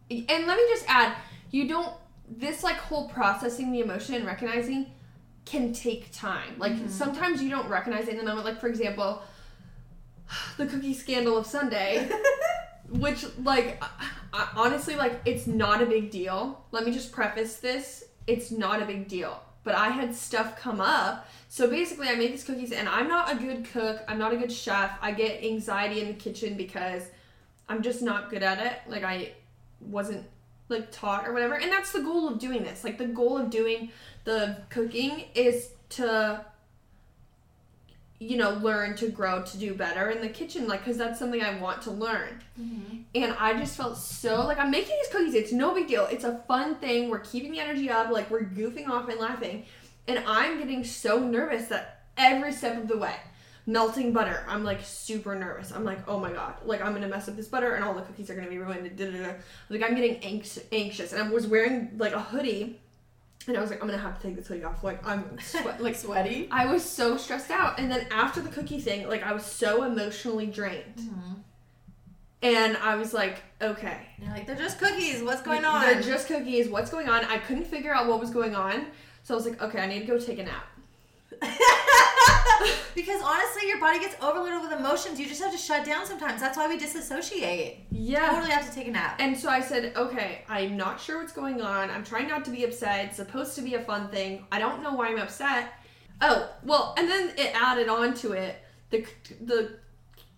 and 0.09 0.27
let 0.45 0.57
me 0.57 0.63
just 0.69 0.85
add, 0.89 1.15
you 1.51 1.67
don't 1.67 1.93
this 2.37 2.63
like 2.63 2.77
whole 2.77 3.09
processing 3.09 3.71
the 3.71 3.81
emotion 3.81 4.15
and 4.15 4.25
recognizing 4.25 4.87
can 5.45 5.73
take 5.73 6.11
time. 6.11 6.55
Like 6.57 6.73
mm-hmm. 6.73 6.87
sometimes 6.87 7.43
you 7.43 7.49
don't 7.49 7.67
recognize 7.67 8.07
it 8.07 8.11
in 8.11 8.17
the 8.17 8.23
moment. 8.23 8.45
Like 8.45 8.59
for 8.59 8.67
example, 8.67 9.21
the 10.57 10.65
cookie 10.65 10.93
scandal 10.93 11.37
of 11.37 11.45
Sunday 11.45 12.09
which 12.91 13.25
like 13.43 13.81
honestly 14.55 14.95
like 14.95 15.21
it's 15.25 15.47
not 15.47 15.81
a 15.81 15.85
big 15.85 16.11
deal. 16.11 16.63
Let 16.71 16.85
me 16.85 16.91
just 16.91 17.11
preface 17.11 17.57
this. 17.57 18.05
It's 18.27 18.51
not 18.51 18.81
a 18.81 18.85
big 18.85 19.07
deal. 19.07 19.41
But 19.63 19.75
i 19.75 19.89
had 19.89 20.15
stuff 20.15 20.57
come 20.57 20.81
up. 20.81 21.27
So 21.47 21.69
basically 21.69 22.09
i 22.09 22.15
made 22.15 22.33
these 22.33 22.43
cookies 22.43 22.71
and 22.71 22.89
i'm 22.89 23.07
not 23.07 23.31
a 23.31 23.35
good 23.35 23.65
cook. 23.65 24.01
I'm 24.07 24.17
not 24.17 24.33
a 24.33 24.37
good 24.37 24.51
chef. 24.51 24.91
I 25.01 25.11
get 25.11 25.43
anxiety 25.43 26.01
in 26.01 26.07
the 26.07 26.13
kitchen 26.13 26.57
because 26.57 27.03
i'm 27.69 27.81
just 27.81 28.01
not 28.01 28.29
good 28.29 28.43
at 28.43 28.59
it. 28.65 28.73
Like 28.87 29.03
i 29.03 29.33
wasn't 29.79 30.25
like 30.71 30.91
taught 30.91 31.27
or 31.27 31.33
whatever 31.33 31.55
and 31.55 31.71
that's 31.71 31.91
the 31.91 32.01
goal 32.01 32.27
of 32.27 32.39
doing 32.39 32.63
this. 32.63 32.83
Like 32.83 32.97
the 32.97 33.05
goal 33.05 33.37
of 33.37 33.49
doing 33.49 33.91
the 34.23 34.57
cooking 34.69 35.25
is 35.35 35.69
to 35.89 36.45
you 38.19 38.37
know 38.37 38.51
learn 38.61 38.95
to 38.95 39.09
grow 39.09 39.41
to 39.43 39.57
do 39.57 39.73
better 39.73 40.09
in 40.09 40.21
the 40.21 40.29
kitchen 40.29 40.67
like 40.67 40.81
because 40.81 40.95
that's 40.95 41.17
something 41.17 41.41
i 41.41 41.59
want 41.59 41.81
to 41.81 41.91
learn. 41.91 42.41
Mm-hmm. 42.59 42.97
And 43.15 43.35
i 43.39 43.53
just 43.53 43.75
felt 43.75 43.97
so 43.97 44.45
like 44.45 44.59
i'm 44.59 44.71
making 44.71 44.95
these 44.97 45.11
cookies 45.11 45.33
it's 45.33 45.51
no 45.51 45.73
big 45.73 45.87
deal. 45.87 46.07
It's 46.11 46.23
a 46.23 46.43
fun 46.47 46.75
thing 46.75 47.09
we're 47.09 47.19
keeping 47.19 47.51
the 47.51 47.59
energy 47.59 47.89
up 47.89 48.09
like 48.09 48.29
we're 48.29 48.43
goofing 48.43 48.87
off 48.87 49.09
and 49.09 49.19
laughing. 49.19 49.65
And 50.07 50.23
i'm 50.25 50.57
getting 50.59 50.83
so 50.83 51.19
nervous 51.19 51.67
that 51.67 52.03
every 52.17 52.51
step 52.51 52.77
of 52.77 52.87
the 52.87 52.97
way 52.97 53.15
melting 53.65 54.11
butter 54.11 54.43
i'm 54.47 54.63
like 54.63 54.83
super 54.83 55.35
nervous 55.35 55.71
i'm 55.71 55.83
like 55.83 55.99
oh 56.07 56.19
my 56.19 56.31
god 56.31 56.55
like 56.65 56.81
i'm 56.81 56.93
gonna 56.93 57.07
mess 57.07 57.27
up 57.27 57.35
this 57.35 57.47
butter 57.47 57.75
and 57.75 57.83
all 57.83 57.93
the 57.93 58.01
cookies 58.01 58.29
are 58.29 58.35
gonna 58.35 58.49
be 58.49 58.57
ruined 58.57 58.95
da, 58.97 59.05
da, 59.05 59.17
da. 59.17 59.33
like 59.69 59.83
i'm 59.83 59.95
getting 59.95 60.17
anx- 60.17 60.59
anxious 60.71 61.13
and 61.13 61.21
i 61.21 61.29
was 61.29 61.47
wearing 61.47 61.91
like 61.97 62.13
a 62.13 62.19
hoodie 62.19 62.79
and 63.47 63.57
i 63.57 63.61
was 63.61 63.69
like 63.69 63.81
i'm 63.81 63.87
gonna 63.87 64.01
have 64.01 64.19
to 64.19 64.27
take 64.27 64.35
this 64.35 64.47
hoodie 64.47 64.63
off 64.63 64.83
like 64.83 65.05
i'm 65.05 65.37
sweat 65.39 65.81
like 65.83 65.95
sweaty 65.95 66.47
I 66.51 66.65
was 66.71 66.83
so 66.83 67.17
stressed 67.17 67.49
out. 67.49 67.79
And 67.79 67.89
then 67.89 68.05
after 68.11 68.41
the 68.41 68.49
cookie 68.49 68.79
thing, 68.79 69.07
like 69.07 69.23
I 69.23 69.33
was 69.33 69.45
so 69.45 69.83
emotionally 69.83 70.47
drained. 70.47 70.97
Mm-hmm. 70.97 71.33
And 72.43 72.77
I 72.77 72.95
was 72.95 73.13
like, 73.13 73.43
okay. 73.61 74.07
you're 74.19 74.31
like 74.31 74.47
they're 74.47 74.55
just 74.55 74.79
cookies 74.79 75.21
what's 75.21 75.41
going 75.41 75.63
on 75.63 75.81
They're 75.81 76.01
just 76.01 76.27
cookies. 76.27 76.69
What's 76.69 76.89
going 76.89 77.07
on? 77.07 77.23
I 77.25 77.37
couldn't 77.37 77.65
figure 77.65 77.93
out 77.93 78.07
what 78.07 78.19
was 78.19 78.31
going 78.31 78.55
on. 78.55 78.87
So 79.23 79.33
I 79.33 79.37
was 79.37 79.45
like, 79.45 79.61
okay, 79.61 79.79
I 79.79 79.87
need 79.87 80.01
to 80.01 80.05
go 80.05 80.19
take 80.19 80.39
a 80.39 80.43
nap. 80.43 80.67
because 82.95 83.21
honestly, 83.23 83.67
your 83.67 83.79
body 83.79 83.99
gets 83.99 84.15
overloaded 84.21 84.61
with 84.61 84.79
emotions. 84.79 85.19
You 85.19 85.27
just 85.27 85.41
have 85.41 85.51
to 85.51 85.57
shut 85.57 85.85
down 85.85 86.05
sometimes. 86.05 86.41
That's 86.41 86.57
why 86.57 86.67
we 86.67 86.77
disassociate. 86.77 87.85
Yeah. 87.91 88.29
Totally 88.31 88.51
have 88.51 88.67
to 88.67 88.73
take 88.73 88.87
a 88.87 88.91
nap. 88.91 89.17
And 89.19 89.37
so 89.37 89.49
I 89.49 89.61
said, 89.61 89.93
okay, 89.95 90.43
I'm 90.47 90.77
not 90.77 90.99
sure 90.99 91.19
what's 91.19 91.33
going 91.33 91.61
on. 91.61 91.89
I'm 91.89 92.03
trying 92.03 92.27
not 92.27 92.45
to 92.45 92.51
be 92.51 92.63
upset. 92.63 93.05
It's 93.05 93.17
supposed 93.17 93.55
to 93.55 93.61
be 93.61 93.75
a 93.75 93.81
fun 93.81 94.09
thing. 94.09 94.45
I 94.51 94.59
don't 94.59 94.81
know 94.83 94.93
why 94.93 95.09
I'm 95.09 95.19
upset. 95.19 95.73
Oh, 96.21 96.49
well, 96.63 96.93
and 96.97 97.09
then 97.09 97.33
it 97.37 97.51
added 97.55 97.89
on 97.89 98.13
to 98.15 98.33
it. 98.33 98.57
The, 98.91 99.05
the 99.41 99.77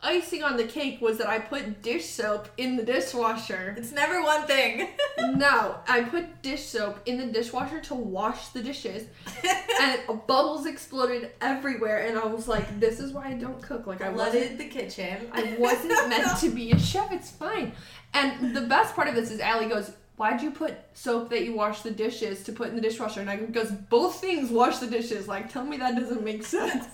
icing 0.04 0.44
on 0.44 0.58
the 0.58 0.66
cake 0.66 1.02
was 1.02 1.18
that 1.18 1.28
I 1.28 1.40
put 1.40 1.82
dish 1.82 2.06
soap 2.06 2.48
in 2.58 2.76
the 2.76 2.84
dishwasher. 2.84 3.74
It's 3.78 3.92
never 3.92 4.22
one 4.22 4.46
thing. 4.46 4.90
No, 5.36 5.78
I 5.88 6.02
put 6.02 6.42
dish 6.42 6.66
soap 6.66 7.00
in 7.06 7.18
the 7.18 7.26
dishwasher 7.26 7.80
to 7.82 7.96
wash 7.96 8.50
the 8.50 8.62
dishes, 8.62 9.08
and 9.82 10.00
bubbles 10.28 10.66
exploded 10.66 11.32
everywhere. 11.42 12.06
And 12.08 12.20
I 12.20 12.26
was 12.26 12.48
like, 12.48 12.80
"This 12.80 13.00
is 13.00 13.14
why 13.14 13.28
I 13.30 13.34
don't 13.34 13.62
cook. 13.62 13.88
Like 13.88 14.02
I 14.02 14.12
flooded 14.14 14.58
the 14.58 14.68
kitchen. 14.68 15.30
I 15.32 15.56
wasn't 15.58 16.10
meant 16.10 16.38
to 16.40 16.50
be 16.50 16.72
a 16.72 16.80
chef. 16.80 17.12
It's 17.12 17.32
fine." 17.32 17.72
And 18.14 18.56
the 18.56 18.62
best 18.62 18.96
part 18.96 19.08
of 19.08 19.16
this 19.16 19.32
is 19.32 19.40
Allie 19.40 19.68
goes, 19.68 19.92
"Why'd 20.18 20.42
you 20.42 20.52
put 20.52 20.76
soap 20.94 21.30
that 21.30 21.44
you 21.46 21.54
wash 21.56 21.82
the 21.82 21.92
dishes 21.92 22.44
to 22.44 22.52
put 22.52 22.68
in 22.70 22.76
the 22.76 22.82
dishwasher?" 22.82 23.22
And 23.22 23.30
I 23.30 23.38
goes, 23.38 23.72
"Both 23.72 24.20
things 24.20 24.52
wash 24.52 24.78
the 24.80 24.88
dishes. 24.88 25.28
Like, 25.28 25.52
tell 25.52 25.64
me 25.66 25.78
that 25.78 25.96
doesn't 25.96 26.24
make 26.24 26.44
sense." 26.46 26.86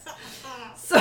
So, 0.76 0.98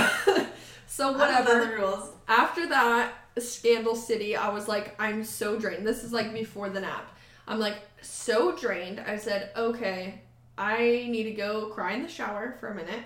so 0.99 1.13
whatever. 1.13 1.65
the 1.65 1.77
rules. 1.77 2.11
after 2.27 2.69
that 2.69 3.15
scandal 3.39 3.95
city 3.95 4.35
i 4.35 4.49
was 4.49 4.67
like 4.67 5.01
i'm 5.01 5.23
so 5.23 5.59
drained. 5.59 5.87
This 5.87 6.03
is 6.03 6.13
like 6.13 6.35
before 6.35 6.69
the 6.71 6.81
nap. 6.81 7.17
I'm 7.47 7.61
like 7.61 7.79
so 8.03 8.57
drained. 8.57 9.01
I 9.01 9.17
said 9.17 9.51
okay 9.57 10.23
i 10.59 10.79
need 11.09 11.25
to 11.25 11.31
go 11.31 11.67
cry 11.67 11.93
in 11.93 12.03
the 12.03 12.09
shower 12.09 12.57
for 12.59 12.69
a 12.69 12.75
minute. 12.75 13.05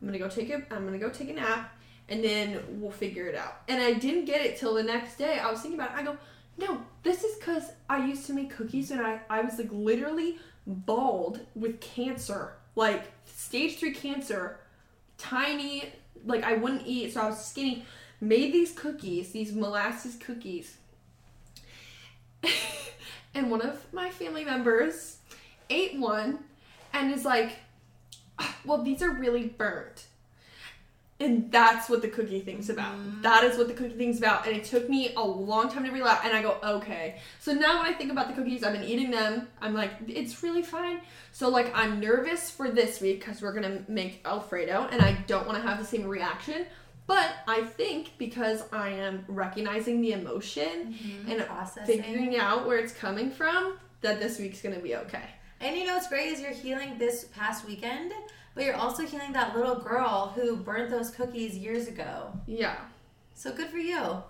I'm 0.00 0.06
gonna 0.06 0.18
go 0.18 0.28
take 0.28 0.50
a 0.50 0.62
i'm 0.70 0.84
gonna 0.84 0.98
go 0.98 1.08
take 1.08 1.30
a 1.30 1.32
nap 1.32 1.72
and 2.10 2.22
then 2.22 2.60
we'll 2.68 2.90
figure 2.90 3.26
it 3.26 3.34
out. 3.34 3.62
And 3.68 3.82
i 3.82 3.94
didn't 3.94 4.26
get 4.26 4.44
it 4.44 4.58
till 4.58 4.74
the 4.74 4.82
next 4.82 5.16
day. 5.16 5.38
I 5.38 5.50
was 5.50 5.62
thinking 5.62 5.80
about 5.80 5.92
it. 5.92 6.00
I 6.00 6.02
go 6.04 6.18
no 6.58 6.82
this 7.02 7.24
is 7.24 7.36
because 7.38 7.72
i 7.88 8.04
used 8.06 8.26
to 8.26 8.32
make 8.32 8.48
cookies 8.48 8.92
and 8.92 9.00
i 9.00 9.20
i 9.28 9.40
was 9.40 9.58
like 9.58 9.70
literally 9.72 10.38
bald 10.66 11.40
with 11.56 11.80
cancer 11.80 12.52
like 12.76 13.10
stage 13.24 13.78
three 13.78 13.92
cancer 13.92 14.60
tiny 15.18 15.92
like 16.26 16.44
I 16.44 16.54
wouldn't 16.54 16.86
eat, 16.86 17.12
so 17.12 17.20
I 17.20 17.26
was 17.26 17.44
skinny. 17.44 17.84
Made 18.20 18.52
these 18.52 18.72
cookies, 18.72 19.32
these 19.32 19.52
molasses 19.52 20.16
cookies. 20.16 20.76
and 23.34 23.50
one 23.50 23.60
of 23.60 23.92
my 23.92 24.10
family 24.10 24.44
members 24.44 25.18
ate 25.68 25.98
one 25.98 26.38
and 26.92 27.12
is 27.12 27.24
like, 27.24 27.58
"Ah, 28.38 28.56
well, 28.64 28.82
these 28.82 29.02
are 29.02 29.10
really 29.10 29.46
burnt. 29.48 30.06
And 31.20 31.50
that's 31.52 31.88
what 31.88 32.02
the 32.02 32.08
cookie 32.08 32.40
thing's 32.40 32.70
about. 32.70 32.96
Mm. 32.96 33.22
That 33.22 33.44
is 33.44 33.56
what 33.56 33.68
the 33.68 33.74
cookie 33.74 33.94
thing's 33.94 34.18
about. 34.18 34.48
And 34.48 34.56
it 34.56 34.64
took 34.64 34.88
me 34.90 35.14
a 35.14 35.22
long 35.22 35.70
time 35.70 35.84
to 35.84 35.90
realize. 35.90 36.18
And 36.24 36.34
I 36.34 36.42
go, 36.42 36.58
okay. 36.62 37.20
So 37.38 37.52
now 37.52 37.82
when 37.82 37.86
I 37.86 37.96
think 37.96 38.10
about 38.10 38.28
the 38.28 38.34
cookies, 38.34 38.64
I've 38.64 38.72
been 38.72 38.82
eating 38.82 39.12
them. 39.12 39.46
I'm 39.60 39.74
like, 39.74 39.92
it's 40.08 40.42
really 40.42 40.62
fine. 40.62 41.00
So 41.30 41.48
like, 41.48 41.72
I'm 41.74 42.00
nervous 42.00 42.50
for 42.50 42.70
this 42.70 43.00
week 43.00 43.20
because 43.20 43.42
we're 43.42 43.52
gonna 43.52 43.82
make 43.86 44.22
Alfredo, 44.24 44.88
and 44.90 45.02
I 45.02 45.12
don't 45.26 45.46
want 45.46 45.60
to 45.60 45.68
have 45.68 45.78
the 45.78 45.84
same 45.84 46.06
reaction. 46.06 46.66
But 47.06 47.34
I 47.46 47.62
think 47.62 48.12
because 48.18 48.64
I 48.72 48.88
am 48.88 49.24
recognizing 49.28 50.00
the 50.00 50.12
emotion 50.12 50.94
mm-hmm. 50.94 51.30
and 51.30 51.46
Processing. 51.46 52.02
figuring 52.02 52.36
out 52.38 52.66
where 52.66 52.78
it's 52.78 52.92
coming 52.92 53.30
from, 53.30 53.78
that 54.00 54.20
this 54.20 54.38
week's 54.38 54.62
gonna 54.62 54.78
be 54.78 54.96
okay. 54.96 55.28
And 55.60 55.76
you 55.76 55.86
know 55.86 55.94
what's 55.94 56.08
great 56.08 56.28
is 56.28 56.40
you're 56.40 56.52
healing 56.52 56.98
this 56.98 57.24
past 57.34 57.66
weekend, 57.66 58.12
but 58.54 58.64
you're 58.64 58.76
also 58.76 59.04
healing 59.04 59.32
that 59.32 59.56
little 59.56 59.76
girl 59.76 60.32
who 60.34 60.56
burnt 60.56 60.90
those 60.90 61.10
cookies 61.10 61.56
years 61.56 61.88
ago. 61.88 62.32
Yeah, 62.46 62.76
So 63.34 63.52
good 63.52 63.68
for 63.68 63.78
you. 63.78 64.22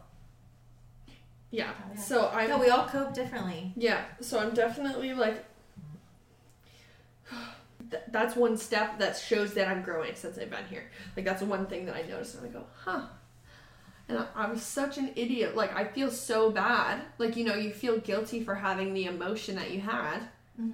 yeah. 1.51 1.71
Yeah. 1.93 1.97
So 1.97 2.29
I'm 2.33 2.49
No, 2.49 2.59
we 2.59 2.69
all 2.71 2.87
cope 2.87 3.15
differently. 3.15 3.73
Yeah, 3.77 4.05
so 4.21 4.39
I'm 4.41 4.55
definitely 4.55 5.13
like. 5.15 5.45
Th- 7.91 8.03
That's 8.11 8.35
one 8.37 8.57
step 8.57 8.99
that 8.99 9.17
shows 9.17 9.55
that 9.55 9.69
I'm 9.69 9.83
growing 9.83 10.15
since 10.15 10.39
I've 10.39 10.51
been 10.51 10.65
here. 10.71 10.91
Like, 11.17 11.25
that's 11.25 11.43
one 11.43 11.67
thing 11.67 11.87
that 11.87 11.95
I 11.95 12.03
noticed, 12.03 12.35
and 12.37 12.47
I 12.47 12.49
go, 12.51 12.65
huh. 12.85 13.03
And 14.09 14.19
I, 14.19 14.27
I 14.35 14.51
was 14.51 14.63
such 14.63 14.99
an 14.99 15.11
idiot. 15.17 15.55
Like, 15.57 15.75
I 15.77 15.85
feel 15.85 16.11
so 16.11 16.51
bad. 16.51 17.01
Like, 17.19 17.37
you 17.37 17.45
know, 17.45 17.55
you 17.55 17.73
feel 17.73 17.99
guilty 18.01 18.43
for 18.43 18.55
having 18.55 18.93
the 18.95 19.05
emotion 19.07 19.57
that 19.57 19.71
you 19.71 19.81
had. 19.81 20.21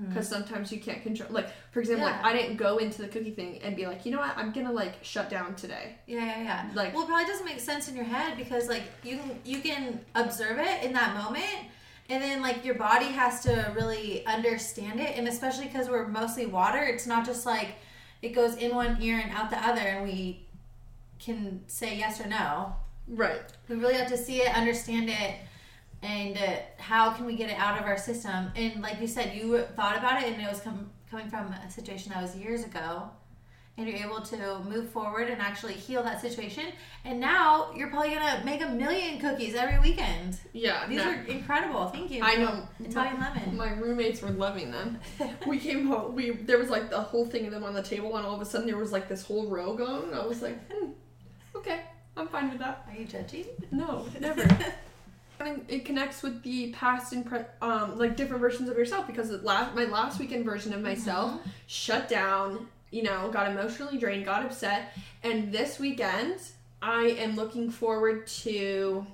Because 0.09 0.29
sometimes 0.29 0.71
you 0.71 0.79
can't 0.79 1.03
control. 1.03 1.31
Like 1.31 1.49
for 1.73 1.81
example, 1.81 2.05
like 2.07 2.16
Mm-hmm. 2.16 2.27
I 2.27 2.33
didn't 2.35 2.57
go 2.57 2.77
into 2.79 3.01
the 3.01 3.09
cookie 3.09 3.31
thing 3.31 3.61
and 3.62 3.75
be 3.75 3.87
like, 3.87 4.05
you 4.05 4.12
know 4.12 4.19
what, 4.19 4.37
I'm 4.37 4.53
gonna 4.53 4.73
like 4.73 5.03
shut 5.03 5.31
down 5.31 5.55
today. 5.55 5.97
Yeah, 6.07 6.25
yeah, 6.25 6.43
yeah. 6.43 6.71
Like- 6.75 6.93
well, 6.95 7.05
it 7.05 7.09
probably 7.09 7.25
doesn't 7.27 7.47
make 7.47 7.61
sense 7.61 7.88
in 7.88 7.97
your 7.97 8.05
head 8.05 8.37
because 8.37 8.69
like 8.69 8.83
you 9.03 9.16
can 9.19 9.38
you 9.45 9.61
can 9.61 10.01
observe 10.14 10.59
it 10.59 10.85
in 10.85 10.93
that 10.93 11.14
moment, 11.16 11.69
and 12.11 12.23
then 12.23 12.43
like 12.43 12.64
your 12.64 12.75
body 12.75 13.07
has 13.07 13.40
to 13.45 13.73
really 13.75 14.27
understand 14.27 15.01
it, 15.01 15.16
and 15.16 15.27
especially 15.27 15.66
because 15.66 15.88
we're 15.88 16.07
mostly 16.09 16.45
water, 16.47 16.83
it's 16.83 17.07
not 17.07 17.25
just 17.25 17.47
like 17.47 17.69
it 18.21 18.31
goes 18.35 18.57
in 18.57 18.75
one 18.75 19.01
ear 19.01 19.19
and 19.19 19.33
out 19.33 19.49
the 19.49 19.59
other, 19.66 19.81
and 19.81 20.05
we 20.05 20.45
can 21.19 21.61
say 21.69 21.97
yes 21.97 22.21
or 22.21 22.27
no. 22.29 22.75
Right. 23.09 23.40
We 23.69 23.77
really 23.77 23.95
have 23.95 24.09
to 24.09 24.16
see 24.19 24.38
it, 24.43 24.55
understand 24.55 25.09
it, 25.11 25.35
and 26.03 26.37
uh, 26.39 26.57
how 26.79 27.13
can 27.13 27.27
we 27.27 27.37
get 27.37 27.51
it 27.51 27.59
out 27.59 27.79
of 27.79 27.87
our 27.87 27.99
system? 27.99 28.51
And 28.57 28.81
like 28.83 29.01
you 29.01 29.07
said, 29.07 29.35
you 29.35 29.59
thought 29.77 29.99
about 29.99 30.23
it, 30.23 30.33
and 30.33 30.41
it 30.41 30.49
was 30.49 30.61
com- 30.61 30.91
coming 31.11 31.29
from 31.29 31.53
a 31.53 31.71
situation 31.71 32.13
that 32.13 32.23
was 32.23 32.35
years 32.37 32.65
ago, 32.65 33.11
and 33.77 33.89
you're 33.89 33.99
able 33.99 34.21
to 34.21 34.61
move 34.69 34.91
forward 34.91 35.29
and 35.29 35.41
actually 35.41 35.75
heal 35.75 36.03
that 36.03 36.21
situation. 36.21 36.65
And 37.05 37.21
now 37.21 37.73
you're 37.75 37.89
probably 37.89 38.11
gonna 38.11 38.43
make 38.45 38.63
a 38.63 38.69
million 38.69 39.19
cookies 39.19 39.55
every 39.55 39.79
weekend. 39.79 40.39
Yeah. 40.53 40.87
These 40.87 40.99
no. 40.99 41.11
are 41.11 41.15
incredible. 41.23 41.89
Thank 41.89 42.11
you. 42.11 42.23
I 42.23 42.37
know. 42.37 42.69
Italian 42.85 43.21
lemon. 43.21 43.57
My 43.57 43.73
roommates 43.73 44.21
were 44.23 44.31
loving 44.31 44.71
them. 44.71 45.01
we 45.47 45.59
came 45.59 45.87
home. 45.87 46.15
We 46.15 46.31
there 46.31 46.59
was 46.59 46.69
like 46.69 46.91
the 46.91 47.01
whole 47.01 47.27
thing 47.27 47.47
of 47.47 47.53
them 47.53 47.65
on 47.65 47.75
the 47.75 47.83
table, 47.83 48.17
and 48.17 48.27
all 48.27 48.35
of 48.35 48.41
a 48.41 48.45
sudden 48.45 48.67
there 48.67 48.77
was 48.77 48.93
like 48.93 49.09
this 49.09 49.23
whole 49.23 49.49
row 49.49 49.75
going. 49.75 50.11
And 50.11 50.15
I 50.15 50.27
was 50.27 50.43
like, 50.43 50.59
hmm, 50.71 50.91
okay, 51.55 51.81
I'm 52.17 52.29
fine 52.29 52.51
with 52.51 52.59
that. 52.59 52.87
Are 52.89 52.99
you 52.99 53.07
judging? 53.07 53.47
No, 53.71 54.07
never. 54.19 54.47
Mean, 55.42 55.64
it 55.68 55.85
connects 55.87 56.22
with 56.22 56.42
the 56.42 56.70
past 56.72 57.12
and 57.14 57.24
pre- 57.24 57.40
um 57.62 57.98
like 57.98 58.16
different 58.16 58.40
versions 58.42 58.68
of 58.68 58.76
yourself 58.76 59.07
because 59.07 59.31
last 59.42 59.74
my 59.74 59.85
last 59.85 60.18
weekend 60.20 60.44
version 60.44 60.72
of 60.74 60.83
myself 60.83 61.31
Mm-hmm. 61.33 61.50
shut 61.66 62.09
down. 62.09 62.66
You 62.90 63.05
know, 63.05 63.31
got 63.31 63.48
emotionally 63.50 63.98
drained, 63.98 64.24
got 64.24 64.44
upset, 64.44 64.92
and 65.22 65.53
this 65.53 65.79
weekend 65.79 66.40
I 66.83 67.03
am 67.20 67.37
looking 67.37 67.70
forward 67.70 68.26
to 68.26 69.07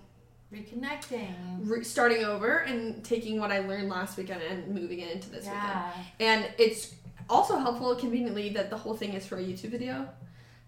Reconnecting. 0.53 1.35
re- 1.69 1.85
starting 1.85 2.25
over 2.25 2.59
and 2.61 3.05
taking 3.05 3.39
what 3.39 3.51
I 3.53 3.59
learned 3.61 3.89
last 3.91 4.17
weekend 4.17 4.41
and 4.43 4.69
moving 4.69 5.01
it 5.01 5.11
into 5.13 5.29
this 5.31 5.45
weekend. 5.45 5.81
And 6.21 6.49
it's 6.59 6.95
also 7.29 7.59
helpful 7.59 7.95
conveniently 7.97 8.49
that 8.51 8.71
the 8.71 8.77
whole 8.79 8.95
thing 8.97 9.13
is 9.15 9.27
for 9.27 9.37
a 9.39 9.43
YouTube 9.43 9.71
video. 9.71 10.09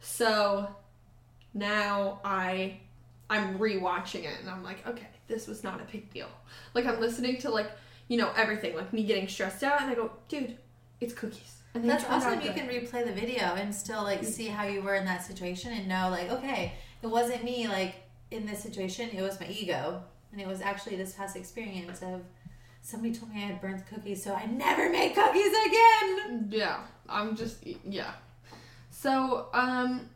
So 0.00 0.68
now 1.54 2.20
I 2.24 2.78
I'm 3.30 3.58
rewatching 3.58 4.24
it 4.24 4.34
and 4.40 4.50
I'm 4.50 4.62
like, 4.62 4.86
okay, 4.86 5.06
this 5.28 5.46
was 5.46 5.62
not 5.62 5.80
a 5.80 5.84
big 5.84 6.12
deal. 6.12 6.28
Like 6.74 6.86
I'm 6.86 7.00
listening 7.00 7.38
to 7.38 7.50
like, 7.50 7.70
you 8.08 8.16
know, 8.16 8.30
everything, 8.36 8.74
like 8.74 8.92
me 8.92 9.04
getting 9.04 9.28
stressed 9.28 9.62
out 9.62 9.80
and 9.80 9.90
I 9.90 9.94
go, 9.94 10.10
dude, 10.28 10.56
it's 11.00 11.14
cookies. 11.14 11.56
And 11.74 11.88
That's 11.88 12.04
awesome. 12.04 12.40
You 12.40 12.52
good. 12.52 12.56
can 12.56 12.68
replay 12.68 13.04
the 13.04 13.12
video 13.12 13.54
and 13.54 13.72
still 13.74 14.02
like 14.02 14.24
see 14.24 14.48
how 14.48 14.64
you 14.64 14.82
were 14.82 14.94
in 14.94 15.04
that 15.04 15.22
situation 15.24 15.72
and 15.72 15.86
know 15.86 16.08
like, 16.10 16.30
okay, 16.30 16.72
it 17.02 17.06
wasn't 17.06 17.44
me 17.44 17.68
like 17.68 17.96
in 18.30 18.46
this 18.46 18.62
situation, 18.62 19.10
it 19.10 19.22
was 19.22 19.38
my 19.38 19.48
ego. 19.48 20.02
And 20.32 20.40
it 20.40 20.46
was 20.46 20.60
actually 20.60 20.96
this 20.96 21.14
past 21.14 21.36
experience 21.36 22.02
of 22.02 22.22
somebody 22.82 23.14
told 23.14 23.32
me 23.32 23.42
I 23.42 23.46
had 23.46 23.60
burnt 23.60 23.86
cookies, 23.86 24.22
so 24.22 24.34
I 24.34 24.46
never 24.46 24.90
make 24.90 25.14
cookies 25.14 25.52
again. 25.66 26.48
Yeah, 26.50 26.80
I'm 27.08 27.36
just 27.36 27.64
yeah. 27.84 28.12
So, 28.90 29.48
um 29.52 30.08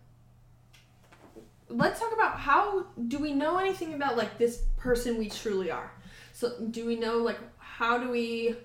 let's 1.72 2.00
talk 2.00 2.12
about 2.12 2.38
how 2.38 2.86
do 3.08 3.18
we 3.18 3.32
know 3.32 3.58
anything 3.58 3.94
about 3.94 4.16
like 4.16 4.38
this 4.38 4.62
person 4.76 5.18
we 5.18 5.28
truly 5.28 5.70
are? 5.70 5.90
So, 6.32 6.52
do 6.70 6.86
we 6.86 6.96
know 6.96 7.18
like 7.18 7.38
how 7.58 7.98
do 7.98 8.08
we 8.10 8.56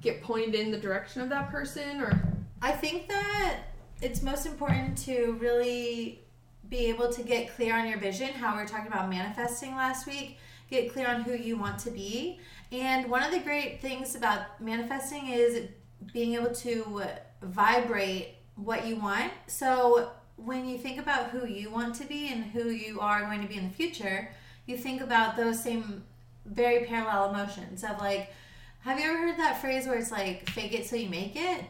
get 0.00 0.22
pointed 0.22 0.54
in 0.54 0.70
the 0.70 0.78
direction 0.78 1.22
of 1.22 1.28
that 1.28 1.50
person 1.50 2.00
or 2.00 2.20
I 2.62 2.72
think 2.72 3.08
that 3.08 3.58
it's 4.00 4.22
most 4.22 4.46
important 4.46 4.96
to 4.98 5.36
really 5.40 6.20
be 6.68 6.86
able 6.86 7.12
to 7.12 7.22
get 7.22 7.54
clear 7.54 7.74
on 7.76 7.88
your 7.88 7.98
vision, 7.98 8.28
how 8.28 8.54
we 8.54 8.62
were 8.62 8.68
talking 8.68 8.86
about 8.86 9.10
manifesting 9.10 9.74
last 9.74 10.06
week, 10.06 10.38
get 10.70 10.92
clear 10.92 11.08
on 11.08 11.22
who 11.22 11.34
you 11.34 11.56
want 11.56 11.78
to 11.80 11.90
be. 11.90 12.38
And 12.70 13.10
one 13.10 13.22
of 13.22 13.32
the 13.32 13.40
great 13.40 13.80
things 13.80 14.14
about 14.14 14.60
manifesting 14.60 15.28
is 15.28 15.68
being 16.12 16.34
able 16.34 16.54
to 16.54 17.02
vibrate 17.42 18.36
what 18.54 18.86
you 18.86 18.96
want. 18.96 19.32
So 19.46 20.12
when 20.44 20.68
you 20.68 20.78
think 20.78 20.98
about 20.98 21.30
who 21.30 21.46
you 21.46 21.70
want 21.70 21.94
to 21.96 22.04
be 22.04 22.28
and 22.28 22.44
who 22.44 22.70
you 22.70 23.00
are 23.00 23.22
going 23.22 23.42
to 23.42 23.48
be 23.48 23.56
in 23.56 23.68
the 23.68 23.74
future, 23.74 24.30
you 24.66 24.76
think 24.76 25.00
about 25.00 25.36
those 25.36 25.62
same 25.62 26.04
very 26.46 26.84
parallel 26.86 27.30
emotions 27.30 27.84
of 27.84 27.98
like, 27.98 28.32
have 28.80 28.98
you 28.98 29.04
ever 29.04 29.18
heard 29.18 29.38
that 29.38 29.60
phrase 29.60 29.86
where 29.86 29.98
it's 29.98 30.10
like 30.10 30.48
fake 30.50 30.72
it 30.72 30.86
till 30.86 30.98
you 30.98 31.08
make 31.08 31.36
it? 31.36 31.64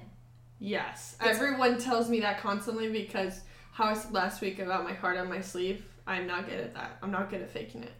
Yes. 0.58 1.16
Everyone 1.20 1.78
tells 1.78 2.08
me 2.08 2.20
that 2.20 2.40
constantly 2.40 2.90
because 2.90 3.40
how 3.72 3.86
I 3.86 3.94
said 3.94 4.12
last 4.12 4.40
week 4.40 4.58
about 4.58 4.84
my 4.84 4.92
heart 4.92 5.16
on 5.16 5.28
my 5.28 5.40
sleeve, 5.40 5.84
I'm 6.06 6.26
not 6.26 6.48
good 6.48 6.60
at 6.60 6.74
that. 6.74 6.98
I'm 7.02 7.10
not 7.10 7.30
good 7.30 7.40
at 7.40 7.50
faking 7.50 7.82
it 7.82 7.94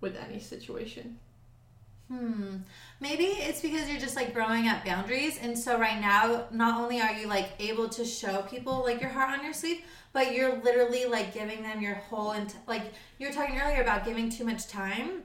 with 0.00 0.16
any 0.16 0.40
situation. 0.40 1.18
Hmm. 2.08 2.58
Maybe 3.00 3.24
it's 3.24 3.60
because 3.60 3.88
you're 3.88 4.00
just 4.00 4.16
like 4.16 4.32
growing 4.32 4.68
up 4.68 4.84
boundaries. 4.84 5.38
And 5.40 5.58
so 5.58 5.78
right 5.78 6.00
now, 6.00 6.44
not 6.50 6.80
only 6.80 7.00
are 7.00 7.12
you 7.12 7.26
like 7.26 7.50
able 7.58 7.88
to 7.90 8.04
show 8.04 8.42
people 8.42 8.82
like 8.84 9.00
your 9.00 9.10
heart 9.10 9.36
on 9.36 9.44
your 9.44 9.52
sleeve, 9.52 9.82
but 10.12 10.32
you're 10.32 10.62
literally 10.62 11.04
like 11.04 11.34
giving 11.34 11.62
them 11.62 11.82
your 11.82 11.94
whole, 11.94 12.32
ent- 12.32 12.56
like 12.66 12.82
you 13.18 13.26
were 13.26 13.32
talking 13.34 13.58
earlier 13.60 13.82
about 13.82 14.04
giving 14.04 14.30
too 14.30 14.44
much 14.44 14.68
time. 14.68 15.22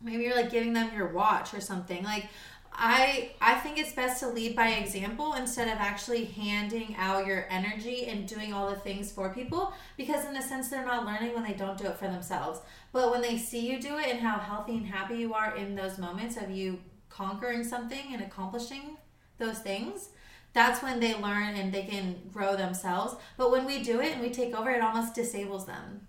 Maybe 0.00 0.22
you're 0.22 0.36
like 0.36 0.50
giving 0.50 0.72
them 0.72 0.90
your 0.96 1.08
watch 1.08 1.52
or 1.52 1.60
something. 1.60 2.04
Like, 2.04 2.28
I 2.72 3.32
I 3.40 3.54
think 3.56 3.78
it's 3.78 3.92
best 3.92 4.20
to 4.20 4.28
lead 4.28 4.54
by 4.56 4.68
example 4.68 5.34
instead 5.34 5.68
of 5.68 5.78
actually 5.78 6.24
handing 6.24 6.94
out 6.96 7.26
your 7.26 7.46
energy 7.50 8.06
and 8.06 8.28
doing 8.28 8.52
all 8.52 8.70
the 8.70 8.76
things 8.76 9.10
for 9.10 9.34
people 9.34 9.72
because 9.96 10.24
in 10.24 10.36
a 10.36 10.42
sense 10.42 10.68
they're 10.68 10.84
not 10.84 11.04
learning 11.04 11.34
when 11.34 11.42
they 11.44 11.52
don't 11.52 11.76
do 11.78 11.86
it 11.86 11.98
for 11.98 12.06
themselves. 12.06 12.60
But 12.92 13.10
when 13.10 13.22
they 13.22 13.36
see 13.38 13.70
you 13.70 13.80
do 13.80 13.98
it 13.98 14.06
and 14.08 14.20
how 14.20 14.38
healthy 14.38 14.76
and 14.76 14.86
happy 14.86 15.16
you 15.16 15.34
are 15.34 15.54
in 15.56 15.74
those 15.74 15.98
moments 15.98 16.36
of 16.36 16.50
you 16.50 16.80
conquering 17.08 17.64
something 17.64 18.12
and 18.12 18.22
accomplishing 18.22 18.96
those 19.38 19.58
things, 19.58 20.10
that's 20.52 20.82
when 20.82 21.00
they 21.00 21.14
learn 21.14 21.54
and 21.56 21.72
they 21.72 21.82
can 21.82 22.16
grow 22.32 22.56
themselves. 22.56 23.14
But 23.36 23.50
when 23.50 23.66
we 23.66 23.82
do 23.82 24.00
it 24.00 24.12
and 24.12 24.20
we 24.22 24.30
take 24.30 24.54
over, 24.54 24.70
it 24.70 24.82
almost 24.82 25.14
disables 25.14 25.66
them. 25.66 26.06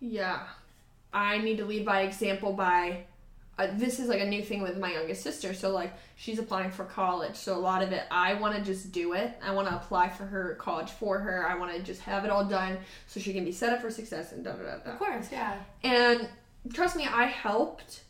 Yeah. 0.00 0.46
I 1.12 1.38
need 1.38 1.58
to 1.58 1.64
lead 1.64 1.84
by 1.86 2.02
example 2.02 2.52
by 2.52 3.04
uh, 3.56 3.68
this 3.74 4.00
is 4.00 4.08
like 4.08 4.20
a 4.20 4.24
new 4.24 4.42
thing 4.42 4.62
with 4.62 4.76
my 4.78 4.92
youngest 4.92 5.22
sister. 5.22 5.54
So 5.54 5.70
like 5.70 5.92
she's 6.16 6.38
applying 6.38 6.70
for 6.70 6.84
college. 6.84 7.36
So 7.36 7.56
a 7.56 7.58
lot 7.58 7.82
of 7.82 7.92
it 7.92 8.04
I 8.10 8.34
want 8.34 8.56
to 8.56 8.62
just 8.62 8.92
do 8.92 9.12
it. 9.12 9.32
I 9.42 9.52
want 9.52 9.68
to 9.68 9.76
apply 9.76 10.08
for 10.08 10.24
her 10.24 10.56
college 10.56 10.90
for 10.90 11.18
her. 11.18 11.48
I 11.48 11.54
want 11.54 11.72
to 11.74 11.82
just 11.82 12.00
have 12.02 12.24
it 12.24 12.30
all 12.30 12.44
done 12.44 12.78
so 13.06 13.20
she 13.20 13.32
can 13.32 13.44
be 13.44 13.52
set 13.52 13.72
up 13.72 13.80
for 13.80 13.90
success 13.90 14.32
and 14.32 14.44
da 14.44 14.52
da 14.52 14.62
da 14.62 14.76
da. 14.78 14.92
Of 14.92 14.98
course, 14.98 15.28
yeah. 15.30 15.56
And 15.82 16.28
trust 16.72 16.96
me, 16.96 17.06
I 17.06 17.24
helped, 17.26 18.02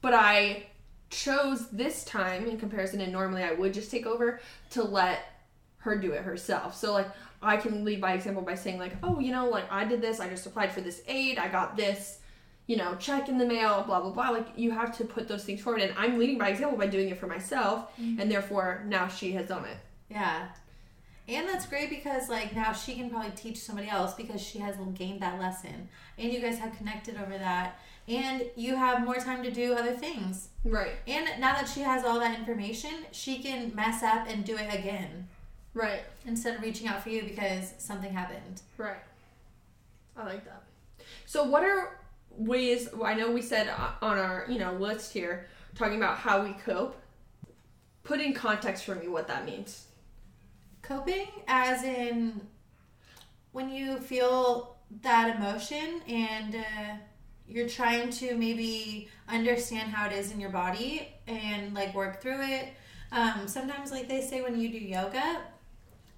but 0.00 0.14
I 0.14 0.66
chose 1.10 1.70
this 1.70 2.04
time 2.04 2.46
in 2.46 2.58
comparison 2.58 3.00
and 3.00 3.12
normally 3.12 3.42
I 3.42 3.52
would 3.52 3.72
just 3.72 3.90
take 3.90 4.04
over 4.04 4.40
to 4.70 4.82
let 4.82 5.20
her 5.78 5.96
do 5.96 6.12
it 6.12 6.22
herself. 6.22 6.74
So 6.74 6.92
like 6.92 7.08
I 7.40 7.56
can 7.56 7.84
lead 7.84 8.00
by 8.00 8.14
example 8.14 8.42
by 8.42 8.56
saying 8.56 8.78
like, 8.78 8.96
"Oh, 9.02 9.20
you 9.20 9.30
know, 9.30 9.48
like 9.48 9.70
I 9.70 9.84
did 9.84 10.00
this. 10.00 10.18
I 10.18 10.28
just 10.28 10.44
applied 10.46 10.72
for 10.72 10.80
this 10.80 11.02
aid. 11.06 11.38
I 11.38 11.48
got 11.48 11.76
this, 11.76 12.18
you 12.68 12.76
know, 12.76 12.94
check 13.00 13.28
in 13.28 13.38
the 13.38 13.46
mail, 13.46 13.82
blah 13.84 14.00
blah 14.00 14.10
blah." 14.10 14.30
Like 14.30 14.46
you 14.54 14.70
have 14.70 14.96
to 14.98 15.04
put 15.04 15.26
those 15.26 15.42
things 15.42 15.60
forward 15.60 15.82
and 15.82 15.92
I'm 15.98 16.16
leading 16.18 16.38
by 16.38 16.50
example 16.50 16.78
by 16.78 16.86
doing 16.86 17.08
it 17.08 17.18
for 17.18 17.26
myself 17.26 17.90
mm-hmm. 18.00 18.20
and 18.20 18.30
therefore 18.30 18.84
now 18.86 19.08
she 19.08 19.32
has 19.32 19.48
done 19.48 19.64
it. 19.64 19.78
Yeah. 20.08 20.46
And 21.28 21.46
that's 21.46 21.66
great 21.66 21.90
because 21.90 22.28
like 22.28 22.56
now 22.56 22.72
she 22.72 22.94
can 22.94 23.10
probably 23.10 23.32
teach 23.32 23.58
somebody 23.58 23.88
else 23.88 24.14
because 24.14 24.40
she 24.40 24.60
has 24.60 24.76
gained 24.94 25.20
that 25.20 25.38
lesson. 25.38 25.88
And 26.16 26.32
you 26.32 26.40
guys 26.40 26.58
have 26.58 26.76
connected 26.76 27.16
over 27.16 27.36
that. 27.36 27.78
And 28.08 28.44
you 28.56 28.74
have 28.74 29.04
more 29.04 29.16
time 29.16 29.42
to 29.42 29.50
do 29.50 29.74
other 29.74 29.92
things. 29.92 30.48
Right. 30.64 30.92
And 31.06 31.28
now 31.38 31.52
that 31.52 31.68
she 31.68 31.80
has 31.80 32.04
all 32.04 32.18
that 32.20 32.38
information, 32.38 33.04
she 33.12 33.42
can 33.42 33.74
mess 33.74 34.02
up 34.02 34.26
and 34.26 34.44
do 34.44 34.56
it 34.56 34.72
again 34.72 35.28
Right. 35.74 36.00
instead 36.26 36.56
of 36.56 36.62
reaching 36.62 36.88
out 36.88 37.02
for 37.02 37.10
you 37.10 37.22
because 37.24 37.74
something 37.76 38.10
happened. 38.10 38.62
Right. 38.78 38.96
I 40.16 40.24
like 40.24 40.44
that. 40.46 40.62
So, 41.26 41.44
what 41.44 41.62
are 41.62 41.97
ways? 42.38 42.88
I 43.02 43.14
know 43.14 43.30
we 43.30 43.42
said 43.42 43.68
on 44.00 44.18
our 44.18 44.46
you 44.48 44.58
know 44.58 44.72
list 44.74 45.12
here 45.12 45.46
talking 45.74 45.96
about 45.96 46.18
how 46.18 46.42
we 46.42 46.52
cope. 46.52 46.96
Put 48.04 48.20
in 48.20 48.32
context 48.32 48.84
for 48.84 48.94
me 48.94 49.08
what 49.08 49.28
that 49.28 49.44
means. 49.44 49.86
Coping, 50.80 51.26
as 51.46 51.82
in 51.82 52.40
when 53.52 53.68
you 53.68 53.98
feel 53.98 54.76
that 55.02 55.36
emotion 55.36 56.00
and 56.08 56.54
uh, 56.54 56.96
you're 57.46 57.68
trying 57.68 58.10
to 58.10 58.36
maybe 58.36 59.08
understand 59.28 59.90
how 59.90 60.06
it 60.06 60.12
is 60.12 60.32
in 60.32 60.40
your 60.40 60.50
body 60.50 61.08
and 61.26 61.74
like 61.74 61.94
work 61.94 62.20
through 62.20 62.42
it. 62.42 62.68
Um, 63.10 63.46
sometimes, 63.46 63.90
like 63.90 64.08
they 64.08 64.20
say, 64.20 64.42
when 64.42 64.58
you 64.60 64.68
do 64.70 64.78
yoga, 64.78 65.40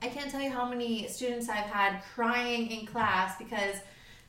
I 0.03 0.09
can't 0.09 0.31
tell 0.31 0.41
you 0.41 0.51
how 0.51 0.69
many 0.69 1.07
students 1.09 1.49
I've 1.49 1.67
had 1.67 2.03
crying 2.15 2.71
in 2.71 2.87
class 2.87 3.37
because 3.39 3.77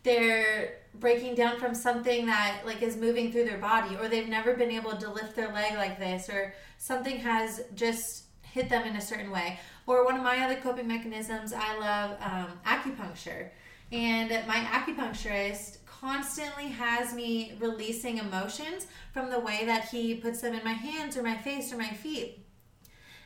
they're 0.03 0.80
breaking 0.95 1.35
down 1.35 1.59
from 1.59 1.73
something 1.73 2.25
that 2.25 2.61
like 2.65 2.81
is 2.81 2.97
moving 2.97 3.31
through 3.31 3.45
their 3.45 3.57
body 3.57 3.95
or 3.95 4.07
they've 4.07 4.27
never 4.27 4.53
been 4.53 4.71
able 4.71 4.95
to 4.97 5.09
lift 5.09 5.35
their 5.35 5.51
leg 5.51 5.73
like 5.75 5.97
this 5.97 6.29
or 6.29 6.53
something 6.77 7.17
has 7.17 7.61
just 7.75 8.25
hit 8.41 8.69
them 8.69 8.85
in 8.85 8.95
a 8.95 9.01
certain 9.01 9.31
way. 9.31 9.59
Or 9.87 10.05
one 10.05 10.15
of 10.15 10.23
my 10.23 10.39
other 10.39 10.55
coping 10.55 10.87
mechanisms 10.87 11.53
i 11.53 11.77
love 11.79 12.17
um, 12.21 12.59
acupuncture. 12.65 13.49
And 13.91 14.29
my 14.47 14.55
acupuncturist 14.55 15.77
constantly 15.85 16.67
has 16.69 17.13
me 17.13 17.53
releasing 17.59 18.17
emotions 18.17 18.87
from 19.13 19.29
the 19.29 19.39
way 19.39 19.65
that 19.65 19.89
he 19.89 20.15
puts 20.15 20.41
them 20.41 20.53
in 20.53 20.63
my 20.63 20.73
hands 20.73 21.15
or 21.15 21.23
my 21.23 21.37
face 21.37 21.71
or 21.71 21.77
my 21.77 21.89
feet. 21.89 22.45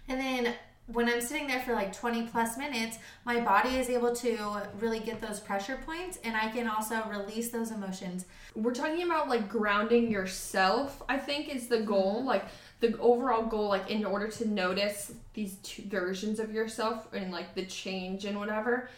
And 0.07 0.19
then 0.19 0.53
when 0.87 1.09
I'm 1.09 1.21
sitting 1.21 1.47
there 1.47 1.61
for 1.61 1.73
like 1.73 1.93
20 1.93 2.27
plus 2.27 2.57
minutes, 2.57 2.99
my 3.25 3.39
body 3.39 3.77
is 3.77 3.89
able 3.89 4.15
to 4.17 4.61
really 4.79 4.99
get 4.99 5.19
those 5.19 5.39
pressure 5.39 5.79
points 5.83 6.19
and 6.23 6.35
I 6.35 6.49
can 6.49 6.67
also 6.67 7.01
release 7.09 7.49
those 7.49 7.71
emotions. 7.71 8.25
We're 8.53 8.73
talking 8.73 9.03
about 9.03 9.27
like 9.27 9.49
grounding 9.49 10.11
yourself, 10.11 11.01
I 11.09 11.17
think 11.17 11.53
is 11.53 11.67
the 11.67 11.81
goal. 11.81 12.17
Mm-hmm. 12.17 12.27
Like 12.27 12.45
the 12.81 12.97
overall 12.99 13.43
goal, 13.43 13.67
like 13.67 13.89
in 13.89 14.05
order 14.05 14.27
to 14.27 14.47
notice 14.47 15.11
these 15.33 15.55
two 15.63 15.83
versions 15.87 16.39
of 16.39 16.53
yourself 16.53 17.11
and 17.13 17.31
like 17.31 17.55
the 17.55 17.65
change 17.65 18.25
and 18.25 18.37
whatever, 18.37 18.89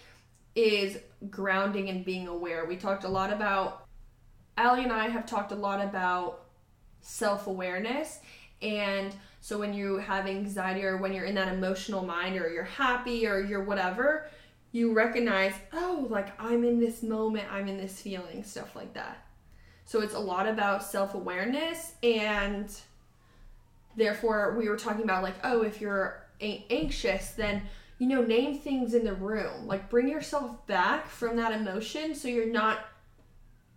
is 0.56 0.98
grounding 1.30 1.90
and 1.90 2.04
being 2.04 2.28
aware. 2.28 2.66
We 2.66 2.76
talked 2.76 3.06
a 3.06 3.10
lot 3.10 3.32
about, 3.32 3.86
Allie 4.58 4.84
and 4.84 4.92
I 4.92 5.08
have 5.08 5.26
talked 5.26 5.54
a 5.54 5.56
lot 5.56 5.80
about 5.80 6.46
self 7.00 7.48
awareness. 7.48 8.20
And 8.62 9.16
so 9.48 9.58
when 9.58 9.74
you 9.74 9.96
have 9.96 10.28
anxiety 10.28 10.84
or 10.84 10.98
when 10.98 11.14
you're 11.14 11.24
in 11.24 11.36
that 11.36 11.48
emotional 11.48 12.04
mind 12.04 12.36
or 12.36 12.50
you're 12.50 12.66
happy 12.66 13.26
or 13.26 13.40
you're 13.40 13.64
whatever, 13.64 14.28
you 14.74 14.92
recognize, 14.92 15.54
oh, 15.72 16.06
like 16.10 16.38
I'm 16.38 16.66
in 16.66 16.82
this 16.82 17.02
moment, 17.02 17.46
I'm 17.50 17.70
in 17.70 17.78
this 17.78 18.02
feeling, 18.02 18.44
stuff 18.44 18.76
like 18.76 18.94
that. 18.96 19.26
So 19.86 20.02
it's 20.02 20.16
a 20.16 20.20
lot 20.20 20.50
about 20.50 20.84
self 20.84 21.14
awareness 21.14 21.94
and 22.04 22.70
therefore 23.96 24.54
we 24.58 24.68
were 24.68 24.76
talking 24.76 25.06
about 25.06 25.24
like, 25.24 25.36
oh, 25.46 25.62
if 25.62 25.80
you're 25.80 26.28
a- 26.42 26.66
anxious, 26.70 27.30
then 27.30 27.62
you 28.00 28.08
know, 28.08 28.24
name 28.24 28.60
things 28.60 28.94
in 28.94 29.06
the 29.06 29.14
room. 29.14 29.66
Like 29.66 29.90
bring 29.90 30.10
yourself 30.10 30.68
back 30.68 31.08
from 31.08 31.38
that 31.38 31.54
emotion 31.54 32.16
so 32.16 32.28
you're 32.28 32.52
not 32.52 32.80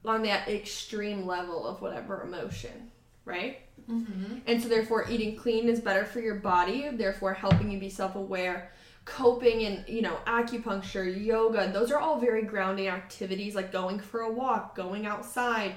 on 0.05 0.25
that 0.25 0.49
extreme 0.49 1.29
level 1.29 1.65
of 1.65 1.81
whatever 1.81 2.23
emotion, 2.23 2.91
right? 3.25 3.61
Mm-hmm. 3.91 4.39
And 4.47 4.63
so, 4.63 4.69
therefore, 4.69 5.07
eating 5.11 5.37
clean 5.37 5.69
is 5.69 5.81
better 5.81 6.05
for 6.05 6.21
your 6.21 6.37
body, 6.37 6.89
therefore, 6.93 7.35
helping 7.35 7.71
you 7.71 7.79
be 7.79 7.91
self 7.91 8.15
aware. 8.15 8.73
Coping 9.05 9.65
and, 9.65 9.85
you 9.89 10.03
know, 10.03 10.19
acupuncture, 10.27 11.25
yoga, 11.25 11.71
those 11.73 11.91
are 11.91 11.99
all 11.99 12.21
very 12.21 12.43
grounding 12.43 12.89
activities, 12.89 13.55
like 13.55 13.73
going 13.73 13.99
for 13.99 14.21
a 14.21 14.31
walk, 14.31 14.77
going 14.77 15.07
outside. 15.07 15.75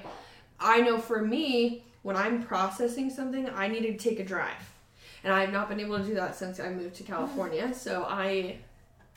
I 0.60 0.80
know 0.80 0.98
for 0.98 1.20
me, 1.22 1.84
when 2.02 2.16
I'm 2.16 2.42
processing 2.42 3.10
something, 3.10 3.48
I 3.48 3.66
need 3.66 3.82
to 3.82 3.96
take 3.96 4.20
a 4.20 4.24
drive. 4.24 4.70
And 5.24 5.32
I've 5.32 5.52
not 5.52 5.68
been 5.68 5.80
able 5.80 5.98
to 5.98 6.04
do 6.04 6.14
that 6.14 6.36
since 6.36 6.60
I 6.60 6.68
moved 6.70 6.94
to 6.96 7.02
California. 7.02 7.72
So, 7.74 8.04
I, 8.08 8.58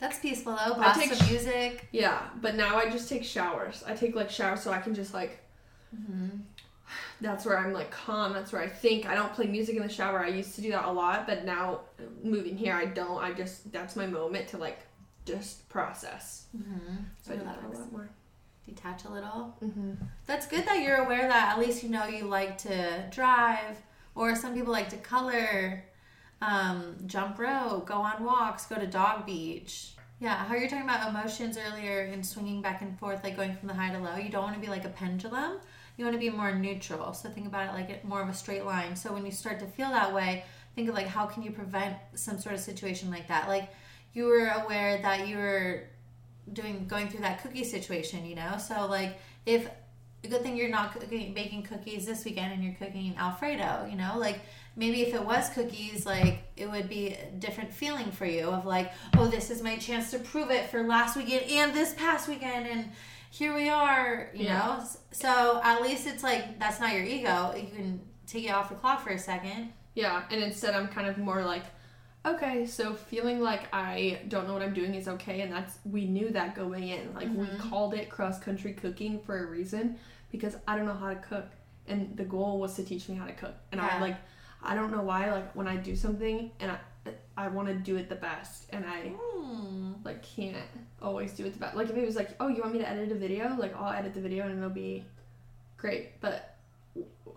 That's 0.00 0.18
peaceful 0.18 0.56
though. 0.56 0.76
I 0.78 0.94
take 0.94 1.12
some 1.12 1.28
music. 1.28 1.86
yeah, 1.92 2.22
but 2.40 2.56
now 2.56 2.76
I 2.76 2.88
just 2.88 3.08
take 3.08 3.24
showers. 3.24 3.84
I 3.86 3.94
take 3.94 4.16
like 4.16 4.30
showers 4.30 4.62
so 4.62 4.72
I 4.72 4.78
can 4.78 4.94
just 4.94 5.14
like 5.14 5.38
Mm-hmm. 5.96 6.28
That's 7.20 7.44
where 7.44 7.58
I'm 7.58 7.72
like 7.72 7.90
calm. 7.90 8.32
That's 8.32 8.52
where 8.52 8.62
I 8.62 8.68
think. 8.68 9.06
I 9.06 9.14
don't 9.14 9.32
play 9.32 9.46
music 9.46 9.76
in 9.76 9.82
the 9.82 9.88
shower. 9.88 10.20
I 10.20 10.28
used 10.28 10.54
to 10.54 10.60
do 10.60 10.70
that 10.70 10.84
a 10.84 10.92
lot, 10.92 11.26
but 11.26 11.44
now 11.44 11.80
moving 12.22 12.56
here, 12.56 12.74
I 12.74 12.86
don't. 12.86 13.18
I 13.22 13.32
just 13.32 13.72
that's 13.72 13.96
my 13.96 14.06
moment 14.06 14.48
to 14.48 14.58
like 14.58 14.80
just 15.24 15.68
process. 15.68 16.46
Mm-hmm. 16.56 16.96
So 17.22 17.32
I 17.32 17.36
do 17.36 17.44
that 17.44 17.58
a 17.64 17.78
lot 17.78 17.92
more. 17.92 18.10
Detach 18.66 19.04
a 19.04 19.10
little. 19.10 19.56
Mm-hmm. 19.62 19.92
That's 20.26 20.46
good 20.46 20.66
that 20.66 20.80
you're 20.80 20.96
aware 20.96 21.26
that 21.28 21.54
at 21.54 21.58
least 21.58 21.82
you 21.82 21.88
know 21.88 22.06
you 22.06 22.24
like 22.24 22.58
to 22.58 23.04
drive, 23.10 23.78
or 24.14 24.36
some 24.36 24.54
people 24.54 24.72
like 24.72 24.90
to 24.90 24.96
color, 24.98 25.84
um, 26.40 26.96
jump 27.06 27.38
rope, 27.38 27.86
go 27.86 27.94
on 27.94 28.24
walks, 28.24 28.66
go 28.66 28.76
to 28.76 28.86
dog 28.86 29.26
beach. 29.26 29.92
Yeah, 30.20 30.34
how 30.34 30.54
you're 30.54 30.68
talking 30.68 30.84
about 30.84 31.08
emotions 31.08 31.56
earlier 31.56 32.00
and 32.12 32.26
swinging 32.26 32.60
back 32.60 32.82
and 32.82 32.98
forth, 32.98 33.22
like 33.22 33.36
going 33.36 33.54
from 33.56 33.68
the 33.68 33.74
high 33.74 33.92
to 33.92 33.98
low. 33.98 34.16
You 34.16 34.30
don't 34.30 34.42
want 34.42 34.54
to 34.54 34.60
be 34.60 34.66
like 34.66 34.84
a 34.84 34.88
pendulum. 34.90 35.58
You 35.98 36.04
want 36.04 36.14
to 36.14 36.20
be 36.20 36.30
more 36.30 36.54
neutral. 36.54 37.12
So 37.12 37.28
think 37.28 37.46
about 37.46 37.68
it 37.68 37.72
like 37.72 37.90
it 37.90 38.04
more 38.04 38.22
of 38.22 38.28
a 38.30 38.34
straight 38.34 38.64
line. 38.64 38.96
So 38.96 39.12
when 39.12 39.26
you 39.26 39.32
start 39.32 39.58
to 39.60 39.66
feel 39.66 39.90
that 39.90 40.14
way, 40.14 40.44
think 40.74 40.88
of 40.88 40.94
like 40.94 41.08
how 41.08 41.26
can 41.26 41.42
you 41.42 41.50
prevent 41.50 41.96
some 42.14 42.38
sort 42.38 42.54
of 42.54 42.60
situation 42.60 43.10
like 43.10 43.28
that. 43.28 43.48
Like 43.48 43.68
you 44.14 44.24
were 44.24 44.46
aware 44.46 45.02
that 45.02 45.28
you 45.28 45.36
were 45.36 45.82
doing 46.52 46.86
going 46.86 47.08
through 47.08 47.20
that 47.20 47.42
cookie 47.42 47.64
situation, 47.64 48.24
you 48.24 48.36
know. 48.36 48.56
So 48.58 48.86
like 48.86 49.18
if 49.44 49.68
a 50.24 50.28
good 50.28 50.42
thing 50.42 50.56
you're 50.56 50.68
not 50.68 50.92
cooking 50.92 51.32
baking 51.32 51.62
cookies 51.62 52.06
this 52.06 52.24
weekend 52.24 52.52
and 52.52 52.62
you're 52.62 52.74
cooking 52.74 53.14
alfredo 53.16 53.86
you 53.88 53.96
know 53.96 54.14
like 54.16 54.40
maybe 54.74 55.02
if 55.02 55.14
it 55.14 55.24
was 55.24 55.48
cookies 55.50 56.04
like 56.04 56.42
it 56.56 56.68
would 56.68 56.88
be 56.88 57.14
a 57.14 57.30
different 57.38 57.72
feeling 57.72 58.10
for 58.10 58.26
you 58.26 58.48
of 58.48 58.66
like 58.66 58.92
oh 59.16 59.28
this 59.28 59.50
is 59.50 59.62
my 59.62 59.76
chance 59.76 60.10
to 60.10 60.18
prove 60.18 60.50
it 60.50 60.68
for 60.70 60.82
last 60.82 61.16
weekend 61.16 61.44
and 61.50 61.72
this 61.72 61.94
past 61.94 62.28
weekend 62.28 62.66
and 62.66 62.90
here 63.30 63.54
we 63.54 63.68
are 63.68 64.30
you 64.34 64.44
Yeah. 64.46 64.58
know 64.78 64.84
so 65.12 65.60
at 65.62 65.82
least 65.82 66.06
it's 66.06 66.22
like 66.22 66.58
that's 66.58 66.80
not 66.80 66.92
your 66.92 67.04
ego 67.04 67.54
you 67.56 67.68
can 67.74 68.00
take 68.26 68.44
it 68.44 68.50
off 68.50 68.68
the 68.68 68.74
clock 68.74 69.00
for 69.02 69.10
a 69.10 69.18
second 69.18 69.72
Yeah, 69.94 70.22
and 70.30 70.42
instead 70.42 70.74
I'm 70.74 70.86
kind 70.88 71.08
of 71.08 71.18
more 71.18 71.42
like, 71.44 71.64
okay, 72.24 72.66
so 72.66 72.94
feeling 72.94 73.40
like 73.40 73.62
I 73.72 74.20
don't 74.28 74.46
know 74.46 74.52
what 74.52 74.62
I'm 74.62 74.72
doing 74.74 74.94
is 74.94 75.08
okay, 75.08 75.40
and 75.40 75.52
that's 75.52 75.78
we 75.84 76.04
knew 76.04 76.30
that 76.30 76.54
going 76.54 76.86
in. 76.88 77.12
Like 77.14 77.28
we 77.34 77.46
Mhm. 77.46 77.58
called 77.58 77.94
it 77.94 78.08
cross 78.08 78.38
country 78.38 78.74
cooking 78.74 79.18
for 79.18 79.36
a 79.42 79.46
reason 79.46 79.98
because 80.30 80.56
I 80.68 80.76
don't 80.76 80.86
know 80.86 80.94
how 80.94 81.08
to 81.08 81.16
cook, 81.16 81.46
and 81.88 82.16
the 82.16 82.24
goal 82.24 82.60
was 82.60 82.74
to 82.76 82.84
teach 82.84 83.08
me 83.08 83.16
how 83.16 83.26
to 83.26 83.32
cook. 83.32 83.54
And 83.72 83.80
I 83.80 83.86
Yeah. 83.88 84.00
like, 84.00 84.16
I 84.62 84.74
don't 84.76 84.92
know 84.92 85.02
why 85.02 85.32
like 85.32 85.52
when 85.56 85.66
I 85.66 85.76
do 85.76 85.96
something 85.96 86.52
and 86.60 86.70
I 86.70 86.78
I 87.36 87.48
want 87.48 87.68
to 87.68 87.74
do 87.74 87.96
it 87.96 88.08
the 88.08 88.14
best, 88.16 88.66
and 88.72 88.84
I 88.86 89.08
Hmm. 89.16 89.92
like 90.04 90.22
can't 90.22 90.56
always 91.00 91.32
do 91.32 91.44
it 91.46 91.52
the 91.52 91.58
best. 91.58 91.76
Like 91.76 91.88
if 91.90 91.96
it 91.96 92.04
was 92.06 92.16
like, 92.16 92.30
oh, 92.40 92.48
you 92.48 92.60
want 92.62 92.72
me 92.74 92.78
to 92.80 92.88
edit 92.88 93.12
a 93.12 93.14
video? 93.14 93.54
Like 93.58 93.74
I'll 93.76 93.92
edit 93.92 94.14
the 94.14 94.20
video 94.20 94.46
and 94.46 94.58
it'll 94.58 94.70
be 94.70 95.04
great. 95.76 96.20
But 96.20 96.56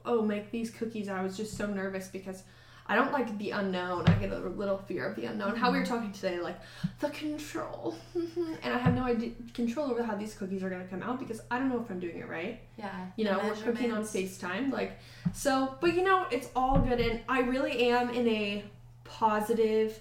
oh, 0.06 0.22
make 0.22 0.52
these 0.52 0.70
cookies. 0.72 1.08
I 1.10 1.22
was 1.24 1.38
just 1.38 1.58
so 1.58 1.68
nervous 1.68 2.08
because 2.08 2.44
I 2.88 2.96
don't 2.96 3.12
like 3.14 3.38
the 3.38 3.52
unknown. 3.52 4.06
I 4.08 4.14
get 4.16 4.32
a 4.32 4.40
little 4.40 4.78
fear 4.80 5.06
of 5.08 5.16
the 5.16 5.26
unknown. 5.26 5.56
How 5.56 5.72
we 5.72 5.78
were 5.80 5.86
talking 5.86 6.12
today, 6.12 6.40
like 6.40 6.60
the 7.00 7.10
control, 7.12 7.96
and 8.16 8.74
I 8.74 8.78
have 8.80 8.96
no 8.96 9.04
idea 9.04 9.32
control 9.54 9.92
over 9.92 10.04
how 10.04 10.16
these 10.16 10.34
cookies 10.34 10.64
are 10.64 10.70
gonna 10.70 10.86
come 10.88 11.04
out 11.04 11.20
because 11.20 11.42
I 11.52 11.60
don't 11.60 11.70
know 11.70 11.80
if 11.80 11.90
I'm 11.90 12.00
doing 12.00 12.18
it 12.18 12.28
right. 12.28 12.60
yeah 12.78 12.92
You 13.16 13.26
know, 13.26 13.40
we're 13.44 13.54
cooking 13.54 13.92
on. 13.94 14.02
FaceTime. 14.02 14.72
Like, 14.74 14.98
so, 15.34 15.76
but 15.80 15.94
you 15.96 16.04
know, 16.04 16.26
it's 16.32 16.50
all 16.56 16.80
good. 16.80 17.00
And 17.00 17.22
I 17.30 17.42
really 17.42 17.90
am 17.90 18.10
in 18.10 18.28
a 18.28 18.64
positive 19.12 20.00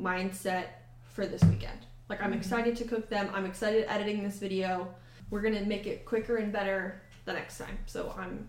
mindset 0.00 0.66
for 1.12 1.26
this 1.26 1.42
weekend. 1.44 1.78
Like, 2.08 2.22
I'm 2.22 2.32
Mhm. 2.32 2.36
excited 2.36 2.76
to 2.76 2.84
cook 2.84 3.08
them. 3.08 3.28
I'm 3.34 3.44
excited 3.44 3.84
editing 3.88 4.22
this 4.22 4.38
video. 4.38 4.94
We're 5.30 5.40
going 5.42 5.54
to 5.54 5.64
make 5.64 5.86
it 5.86 6.04
quicker 6.06 6.36
and 6.36 6.52
better 6.52 7.02
the 7.24 7.32
next 7.32 7.58
time. 7.58 7.78
So 7.86 8.14
I'm 8.16 8.48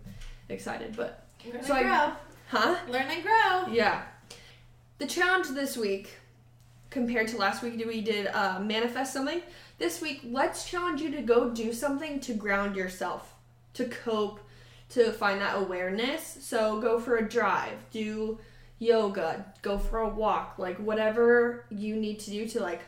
excited. 0.49 0.95
But, 0.95 1.25
Learn 1.45 1.63
So 1.63 1.75
and 1.75 1.87
I- 1.89 2.05
grow. 2.05 2.15
huh? 2.49 2.77
Learn 2.87 3.07
and 3.09 3.23
grow. 3.23 3.67
Yeah. 3.73 4.03
The 4.99 5.07
challenge 5.07 5.49
this 5.49 5.75
week, 5.75 6.19
compared 6.89 7.27
to 7.29 7.37
last 7.37 7.63
week, 7.63 7.83
we 7.85 8.01
did 8.01 8.27
uh, 8.27 8.59
manifest 8.59 9.11
something. 9.13 9.41
This 9.79 9.99
week, 10.01 10.21
let's 10.23 10.69
challenge 10.69 11.01
you 11.01 11.11
to 11.11 11.21
go 11.21 11.49
do 11.49 11.73
something 11.73 12.19
to 12.21 12.33
ground 12.33 12.75
yourself, 12.75 13.33
to 13.73 13.85
cope, 13.85 14.39
to 14.89 15.11
find 15.11 15.41
that 15.41 15.57
awareness. 15.57 16.37
So 16.41 16.79
go 16.79 16.99
for 16.99 17.17
a 17.17 17.27
drive, 17.27 17.89
do 17.91 18.39
yoga, 18.83 19.45
go 19.61 19.77
for 19.77 19.99
a 19.99 20.09
walk, 20.09 20.55
like 20.57 20.77
whatever 20.77 21.65
you 21.69 21.95
need 21.95 22.19
to 22.21 22.29
do 22.31 22.47
to 22.49 22.59
like. 22.61 22.81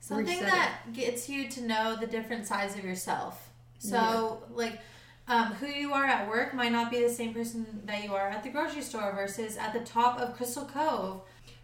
Something 0.00 0.40
that 0.40 0.92
gets 0.92 1.28
you 1.28 1.48
to 1.50 1.62
know 1.62 1.96
the 2.00 2.06
different 2.06 2.46
sides 2.46 2.74
of 2.76 2.84
yourself. 2.84 3.50
So, 3.78 3.96
Yeah. 3.96 4.54
like, 4.56 4.80
um, 5.28 5.52
who 5.54 5.66
you 5.66 5.92
are 5.92 6.04
at 6.04 6.28
work 6.28 6.54
might 6.54 6.72
not 6.72 6.90
be 6.90 7.02
the 7.02 7.10
same 7.12 7.32
person 7.34 7.82
that 7.84 8.02
you 8.02 8.14
are 8.14 8.28
at 8.28 8.42
the 8.42 8.48
grocery 8.48 8.82
store 8.82 9.12
versus 9.14 9.56
at 9.56 9.72
the 9.72 9.80
top 9.80 10.18
of 10.18 10.34
Crystal 10.36 10.64
Cove. 10.64 11.20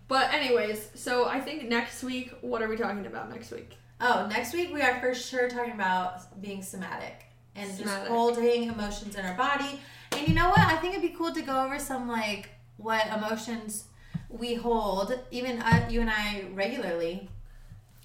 But 0.06 0.32
anyways, 0.32 0.90
so 0.94 1.26
I 1.26 1.40
think 1.40 1.64
next 1.68 2.04
week, 2.04 2.30
what 2.42 2.62
are 2.62 2.68
we 2.68 2.76
talking 2.76 3.06
about 3.06 3.28
next 3.30 3.50
week? 3.50 3.76
Oh, 4.00 4.26
next 4.30 4.52
week 4.52 4.72
we 4.72 4.82
are 4.82 5.00
for 5.00 5.14
sure 5.14 5.48
talking 5.48 5.72
about 5.72 6.40
being 6.40 6.62
somatic 6.62 7.24
and 7.56 7.68
just 7.70 7.80
Somatic. 7.82 8.08
holding 8.08 8.64
emotions 8.64 9.16
in 9.16 9.24
our 9.24 9.34
body. 9.34 9.80
And 10.12 10.28
you 10.28 10.34
know 10.34 10.50
what? 10.50 10.60
I 10.60 10.76
think 10.76 10.94
it'd 10.94 11.10
be 11.10 11.16
cool 11.16 11.32
to 11.32 11.42
go 11.42 11.64
over 11.64 11.78
some 11.78 12.06
like 12.06 12.50
what 12.76 13.06
emotions 13.06 13.84
we 14.28 14.54
hold, 14.54 15.18
even 15.30 15.60
uh, 15.60 15.88
you 15.90 16.00
and 16.00 16.10
I 16.10 16.44
regularly, 16.52 17.28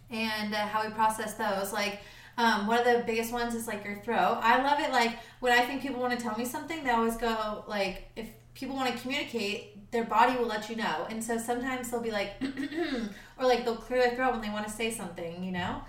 and 0.09 0.53
uh, 0.53 0.67
how 0.67 0.85
we 0.85 0.93
process 0.93 1.33
those. 1.35 1.73
Like 1.73 2.01
um, 2.37 2.67
one 2.67 2.79
of 2.79 2.85
the 2.85 3.03
biggest 3.05 3.31
ones 3.31 3.55
is 3.55 3.67
like 3.67 3.83
your 3.83 3.95
throat. 3.97 4.39
I 4.41 4.61
love 4.61 4.79
it. 4.79 4.91
Like 4.91 5.17
when 5.39 5.53
I 5.53 5.61
think 5.65 5.81
people 5.81 5.99
want 5.99 6.17
to 6.17 6.23
tell 6.23 6.37
me 6.37 6.45
something, 6.45 6.83
they 6.83 6.91
always 6.91 7.17
go 7.17 7.63
like 7.67 8.09
if 8.15 8.27
people 8.53 8.75
want 8.75 8.93
to 8.93 9.01
communicate, 9.01 9.91
their 9.91 10.03
body 10.03 10.37
will 10.37 10.47
let 10.47 10.69
you 10.69 10.75
know. 10.75 11.07
And 11.09 11.23
so 11.23 11.37
sometimes 11.37 11.91
they'll 11.91 12.01
be 12.01 12.11
like, 12.11 12.33
or 13.39 13.45
like 13.45 13.65
they'll 13.65 13.75
clear 13.75 14.01
their 14.01 14.15
throat 14.15 14.31
when 14.33 14.41
they 14.41 14.49
want 14.49 14.67
to 14.67 14.73
say 14.73 14.91
something. 14.91 15.43
You 15.43 15.51
know. 15.51 15.81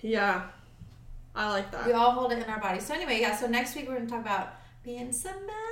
Yeah. 0.00 0.46
I 1.34 1.50
like 1.50 1.70
that. 1.70 1.86
We 1.86 1.92
all 1.92 2.12
hold 2.12 2.32
it 2.32 2.38
in 2.38 2.50
our 2.50 2.60
body. 2.60 2.80
So 2.80 2.94
anyway, 2.94 3.20
yeah. 3.20 3.36
So 3.36 3.46
next 3.46 3.76
week 3.76 3.88
we're 3.88 3.96
gonna 3.96 4.08
talk 4.08 4.20
about 4.20 4.54
being 4.82 5.12
somebody. 5.12 5.67